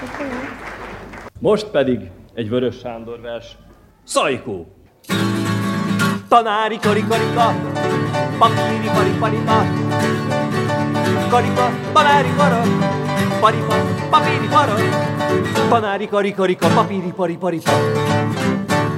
Köszönöm. 0.00 0.58
Most 1.38 1.66
pedig 1.66 2.10
egy 2.34 2.48
Vörös 2.48 2.78
Sándor 2.78 3.20
vers. 3.20 3.56
Szajkó! 4.04 4.66
Tanári 6.28 6.78
kari 6.78 7.04
karika, 7.08 7.54
papíri 8.38 8.88
pari 8.94 9.10
paripa, 9.18 9.64
karika, 11.30 11.70
tanári 11.92 12.34
kara, 12.36 12.62
paripa, 13.40 13.74
papíri 14.10 14.46
para, 14.50 14.74
tanári 15.68 16.06
kari 16.06 16.32
karika, 16.32 16.68
papíri 16.68 17.12
pari 17.16 17.36
paripa, 17.36 17.72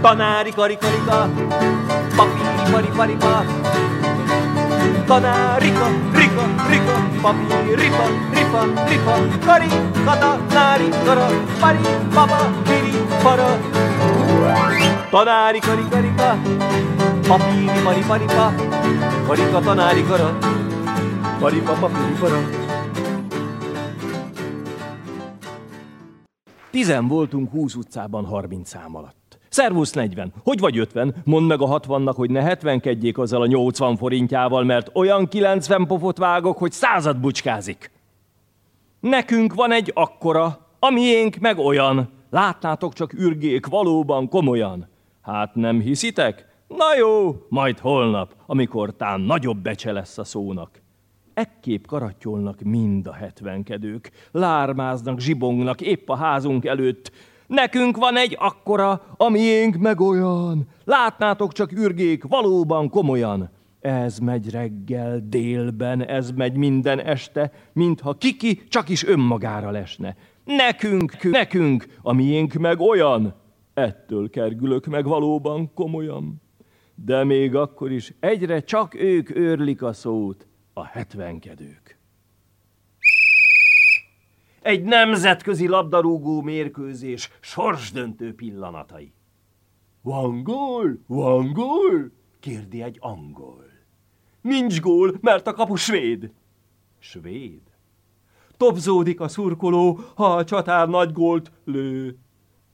tanári 0.03 0.51
kari 0.51 0.77
karika, 0.77 1.31
papíri 2.17 2.89
pari 2.97 3.17
paripa, 5.05 5.21
tanárika, 5.21 5.89
rika, 6.15 6.45
rika, 6.71 6.97
papír, 7.23 7.79
ripa, 7.79 8.07
ripa, 8.33 8.63
ripa, 8.89 9.15
kari, 9.45 9.69
kata, 10.05 10.39
nári, 10.49 10.89
kara, 11.05 11.29
pari, 11.61 11.83
papa, 12.15 12.53
piri, 12.65 12.93
para. 13.23 13.59
Tanári, 15.11 15.61
kari, 15.61 15.85
karika, 15.91 16.37
papíri, 17.29 17.81
pari, 17.85 18.03
paripa, 18.03 18.53
karika, 19.27 19.61
tanári, 19.61 20.03
kara, 20.03 20.29
paripa, 21.41 21.75
papíri, 21.75 22.15
para. 22.21 22.41
Tizen 26.71 27.09
voltunk 27.09 27.51
20 27.51 27.75
utcában 27.75 28.25
30 28.25 28.69
szám 28.69 28.97
alatt. 28.97 29.24
Szervusz 29.55 29.93
40. 29.93 30.33
Hogy 30.43 30.59
vagy 30.59 30.79
50? 30.79 31.15
Mondd 31.25 31.47
meg 31.47 31.61
a 31.63 31.81
60-nak, 31.81 32.13
hogy 32.17 32.31
ne 32.31 32.43
70 32.43 32.83
azzal 33.15 33.43
a 33.43 33.47
80 33.47 33.97
forintjával, 33.97 34.65
mert 34.65 34.91
olyan 34.93 35.29
90 35.29 35.87
pofot 35.87 36.19
vágok, 36.19 36.59
hogy 36.59 36.73
század 36.73 37.17
bucskázik. 37.17 37.91
Nekünk 39.01 39.55
van 39.55 39.73
egy 39.73 39.91
akkora, 39.95 40.69
a 40.79 40.91
miénk 40.91 41.37
meg 41.37 41.59
olyan. 41.59 42.11
Látnátok 42.31 42.93
csak 42.93 43.13
ürgék 43.13 43.67
valóban 43.67 44.29
komolyan. 44.29 44.89
Hát 45.23 45.55
nem 45.55 45.81
hiszitek? 45.81 46.47
Na 46.69 46.97
jó, 46.99 47.37
majd 47.49 47.79
holnap, 47.79 48.35
amikor 48.47 48.97
tán 48.97 49.21
nagyobb 49.21 49.59
becse 49.59 49.93
lesz 49.93 50.19
a 50.19 50.25
szónak. 50.25 50.81
Ekképp 51.35 51.85
karattyolnak 51.87 52.61
mind 52.61 53.07
a 53.07 53.13
hetvenkedők, 53.13 54.11
lármáznak, 54.33 55.21
zsibongnak 55.21 55.81
épp 55.81 56.09
a 56.09 56.17
házunk 56.17 56.65
előtt. 56.65 57.13
Nekünk 57.47 57.97
van 57.97 58.17
egy 58.17 58.37
akkora, 58.41 59.03
a 59.17 59.29
miénk 59.29 59.77
meg 59.77 60.01
olyan. 60.01 60.69
Látnátok 60.85 61.53
csak 61.53 61.73
ürgék, 61.73 62.25
valóban 62.25 62.89
komolyan. 62.89 63.51
Ez 63.81 64.19
megy 64.19 64.51
reggel, 64.51 65.21
délben, 65.29 66.07
ez 66.07 66.31
megy 66.31 66.57
minden 66.57 67.01
este, 67.01 67.53
mintha 67.73 68.15
kiki 68.15 68.63
csak 68.69 68.89
is 68.89 69.05
önmagára 69.05 69.71
lesne. 69.71 70.17
Nekünk, 70.45 71.23
nekünk, 71.23 71.87
a 72.03 72.13
miénk 72.13 72.53
meg 72.53 72.81
olyan. 72.81 73.35
Ettől 73.75 74.31
kergülök 74.31 74.87
meg 74.87 75.05
valóban 75.05 75.75
komolyan. 75.75 76.43
De 76.95 77.25
még 77.25 77.55
akkor 77.55 77.93
is 77.93 78.15
egyre 78.21 78.61
csak 78.61 78.95
ők 78.95 79.37
őrlik 79.37 79.83
a 79.83 79.93
szót, 79.93 80.47
a 80.73 80.85
hetvenkedők. 80.85 81.84
Egy 84.65 84.83
nemzetközi 84.83 85.69
labdarúgó 85.69 86.41
mérkőzés 86.41 87.31
sorsdöntő 87.41 88.35
pillanatai. 88.35 89.13
Van 90.03 90.43
gól? 90.43 90.99
Van 91.07 91.53
gól? 91.53 92.11
kérdi 92.41 92.83
egy 92.83 92.97
angol. 93.01 93.65
Nincs 94.41 94.81
gól, 94.81 95.19
mert 95.21 95.47
a 95.47 95.53
kapu 95.53 95.75
svéd. 95.75 96.31
Svéd? 96.99 97.61
Topzódik 98.57 99.21
a 99.21 99.29
szurkoló, 99.29 100.01
ha 100.15 100.35
a 100.35 100.45
csatár 100.45 100.89
nagy 100.89 101.13
gólt 101.13 101.53
lő. 101.65 102.19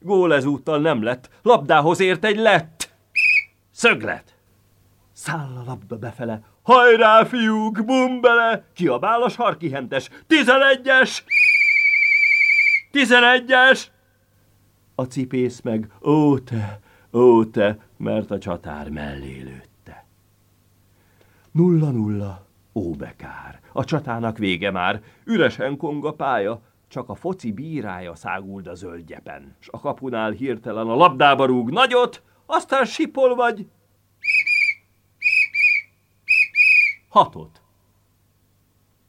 Gól 0.01 0.35
ezúttal 0.35 0.81
nem 0.81 1.03
lett, 1.03 1.31
labdához 1.43 2.01
ért 2.01 2.25
egy 2.25 2.37
lett. 2.37 2.95
Szöglet. 3.71 4.35
Száll 5.13 5.57
a 5.57 5.65
labda 5.67 5.99
befele. 5.99 6.43
Hajrá, 6.63 7.25
fiúk, 7.25 7.85
bum 7.85 8.21
bele! 8.21 8.65
Kiabál 8.75 9.23
a 9.23 9.29
sarkihentes. 9.29 10.11
Tizenegyes! 10.27 11.25
Tizenegyes! 12.91 13.91
A 14.95 15.05
cipész 15.05 15.61
meg, 15.61 15.93
ó 16.03 16.39
te, 16.39 16.81
ó 17.13 17.45
te, 17.45 17.79
mert 17.97 18.31
a 18.31 18.39
csatár 18.39 18.89
mellé 18.89 19.41
lőtte. 19.41 20.05
Nulla 21.51 21.91
nulla, 21.91 22.47
ó 22.73 22.91
bekár, 22.91 23.61
a 23.73 23.85
csatának 23.85 24.39
vége 24.39 24.71
már, 24.71 25.03
üresen 25.25 25.77
kong 25.77 26.05
a 26.05 26.13
pálya, 26.13 26.63
csak 26.89 27.09
a 27.09 27.15
foci 27.15 27.53
bírája 27.53 28.15
száguld 28.15 28.67
a 28.67 28.75
zöldgyepen, 28.75 29.57
s 29.59 29.69
a 29.71 29.81
kapunál 29.81 30.31
hirtelen 30.31 30.89
a 30.89 30.95
labdába 30.95 31.45
rúg 31.45 31.71
nagyot, 31.71 32.23
aztán 32.47 32.85
sipol 32.85 33.35
vagy 33.35 33.67
hatot. 37.09 37.63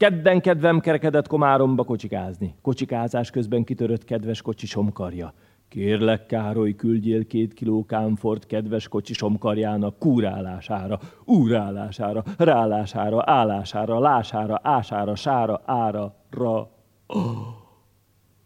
Kedden 0.02 0.42
kedvem 0.42 0.80
kerekedett 0.80 1.28
Komáromba 1.28 1.84
kocsikázni. 1.84 2.56
Kocsikázás 2.62 3.30
közben 3.30 3.64
kitörött 3.64 4.04
kedves 4.04 4.42
kocsisom 4.42 4.92
karja. 4.92 5.34
Kérlek, 5.68 6.26
Károly, 6.26 6.76
küldjél 6.76 7.28
két 7.28 7.54
kiló 7.54 7.86
kámfort 7.86 8.46
kedves 8.46 8.88
kocsisom 8.88 9.38
karjának 9.38 10.00
kúrálására, 10.00 11.00
úrálására, 11.26 12.24
rálására, 12.38 13.22
állására, 13.26 14.00
lására, 14.00 14.60
ására, 14.64 15.16
sára, 15.16 15.62
ára, 15.66 16.16
ra. 16.30 16.72
Oh. 17.08 17.18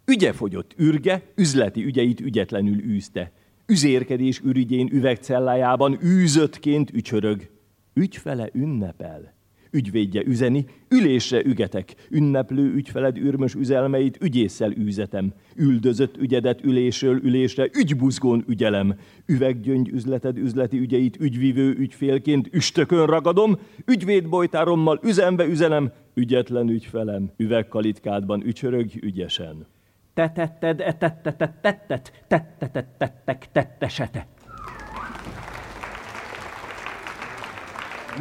Ügye 0.05 0.33
fogyott 0.33 0.73
ürge, 0.77 1.21
üzleti 1.35 1.85
ügyeit 1.85 2.19
ügyetlenül 2.19 2.83
űzte. 2.83 3.31
Üzérkedés 3.65 4.39
ürügyén 4.39 4.89
üvegcellájában 4.91 5.97
űzöttként 6.03 6.91
ücsörög. 6.93 7.49
Ügyfele 7.93 8.49
ünnepel 8.53 9.34
ügyvédje 9.75 10.23
üzeni, 10.25 10.65
ülésre 10.89 11.43
ügetek, 11.43 11.95
ünneplő 12.09 12.73
ügyfeled 12.73 13.17
ürmös 13.17 13.55
üzelmeit 13.55 14.17
ügyésszel 14.21 14.71
űzetem, 14.71 15.33
üldözött 15.55 16.17
ügyedet 16.17 16.63
ülésről 16.63 17.19
ülésre 17.23 17.69
ügybuzgón 17.73 18.43
ügyelem, 18.47 18.95
üveggyöngy 19.27 19.89
üzleted 19.89 20.37
üzleti 20.37 20.79
ügyeit 20.79 21.19
ügyvivő 21.19 21.71
ügyfélként 21.71 22.49
üstökön 22.51 23.05
ragadom, 23.05 23.57
ügyvédbojtárommal 23.87 24.99
üzembe 25.03 25.45
üzenem, 25.45 25.91
ügyetlen 26.13 26.67
ügyfelem, 26.67 27.31
üvegkalitkádban 27.37 28.41
ücsörög 28.41 28.91
ügyesen. 29.01 29.65
Te 30.13 30.31
tetted, 30.31 30.79
e 30.79 30.97
tette, 30.97 31.31
tettet, 31.61 32.11
tette, 32.27 32.85
tettek, 32.97 33.47
tettesete. 33.51 34.27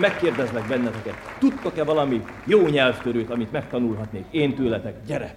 Megkérdezlek 0.00 0.66
benneteket, 0.66 1.14
tudtok-e 1.38 1.84
valami 1.84 2.24
jó 2.44 2.66
nyelvtörőt, 2.66 3.30
amit 3.30 3.52
megtanulhatnék 3.52 4.24
én 4.30 4.54
tőletek? 4.54 5.04
Gyere! 5.06 5.36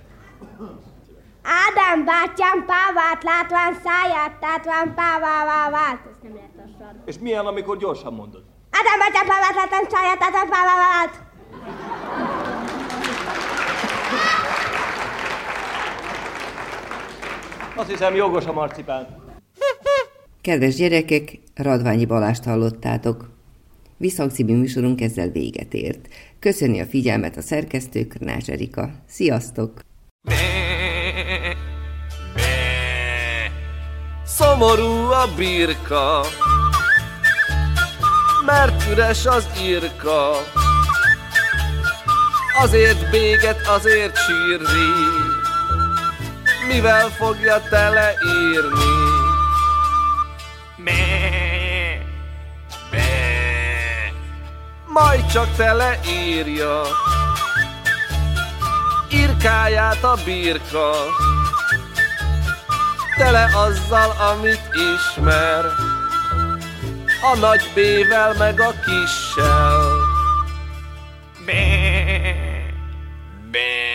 Ádám 1.43 2.05
bátyám 2.05 2.65
pávát 2.65 3.23
látván 3.23 3.73
száját 3.83 4.39
tátván 4.39 4.93
pávává 4.95 5.69
vált. 5.69 5.99
Ezt 6.11 6.23
nem 6.23 6.33
lehet. 6.33 6.95
És 7.05 7.19
milyen, 7.19 7.45
amikor 7.45 7.77
gyorsan 7.77 8.13
mondod? 8.13 8.43
Ádám 8.71 8.99
bátyám 8.99 9.25
pávát 9.25 9.55
látván 9.55 9.85
száját 9.89 10.19
tátván 10.19 10.49
pávává 10.49 10.87
vált. 10.95 11.25
Azt 17.75 17.89
hiszem 17.89 18.15
jogos 18.15 18.45
a 18.45 18.53
marcipán. 18.53 19.07
Kedves 20.41 20.75
gyerekek, 20.75 21.39
Radványi 21.55 22.05
Balást 22.05 22.43
hallottátok. 22.43 23.36
Visszhang 23.97 24.31
című 24.31 24.55
műsorunk 24.55 25.01
ezzel 25.01 25.29
véget 25.29 25.73
ért. 25.73 26.07
Köszöni 26.39 26.79
a 26.79 26.85
figyelmet 26.85 27.37
a 27.37 27.41
szerkesztő 27.41 28.07
Krnács 28.07 28.49
Erika. 28.49 28.91
Sziasztok! 29.07 29.79
Szomorú 34.25 35.11
a 35.11 35.27
birka, 35.35 36.25
mert 38.45 38.83
üres 38.91 39.25
az 39.25 39.47
irka. 39.67 40.31
Azért 42.61 43.09
béget, 43.11 43.67
azért 43.67 44.17
sírni, 44.17 44.91
mivel 46.67 47.09
fogja 47.09 47.61
teleírni. 47.69 49.06
Majd 54.99 55.25
csak 55.25 55.55
teleírja 55.55 56.81
Irkáját 59.09 60.03
a 60.03 60.17
birka. 60.25 60.91
Tele 63.17 63.43
azzal, 63.43 64.11
amit 64.31 64.61
ismer. 64.73 65.65
A 67.21 67.37
nagy 67.39 67.71
B-vel 67.73 68.33
meg 68.37 68.59
a 68.61 68.71
kissel. 68.71 69.81
Be, 71.45 71.53
be. 73.51 73.86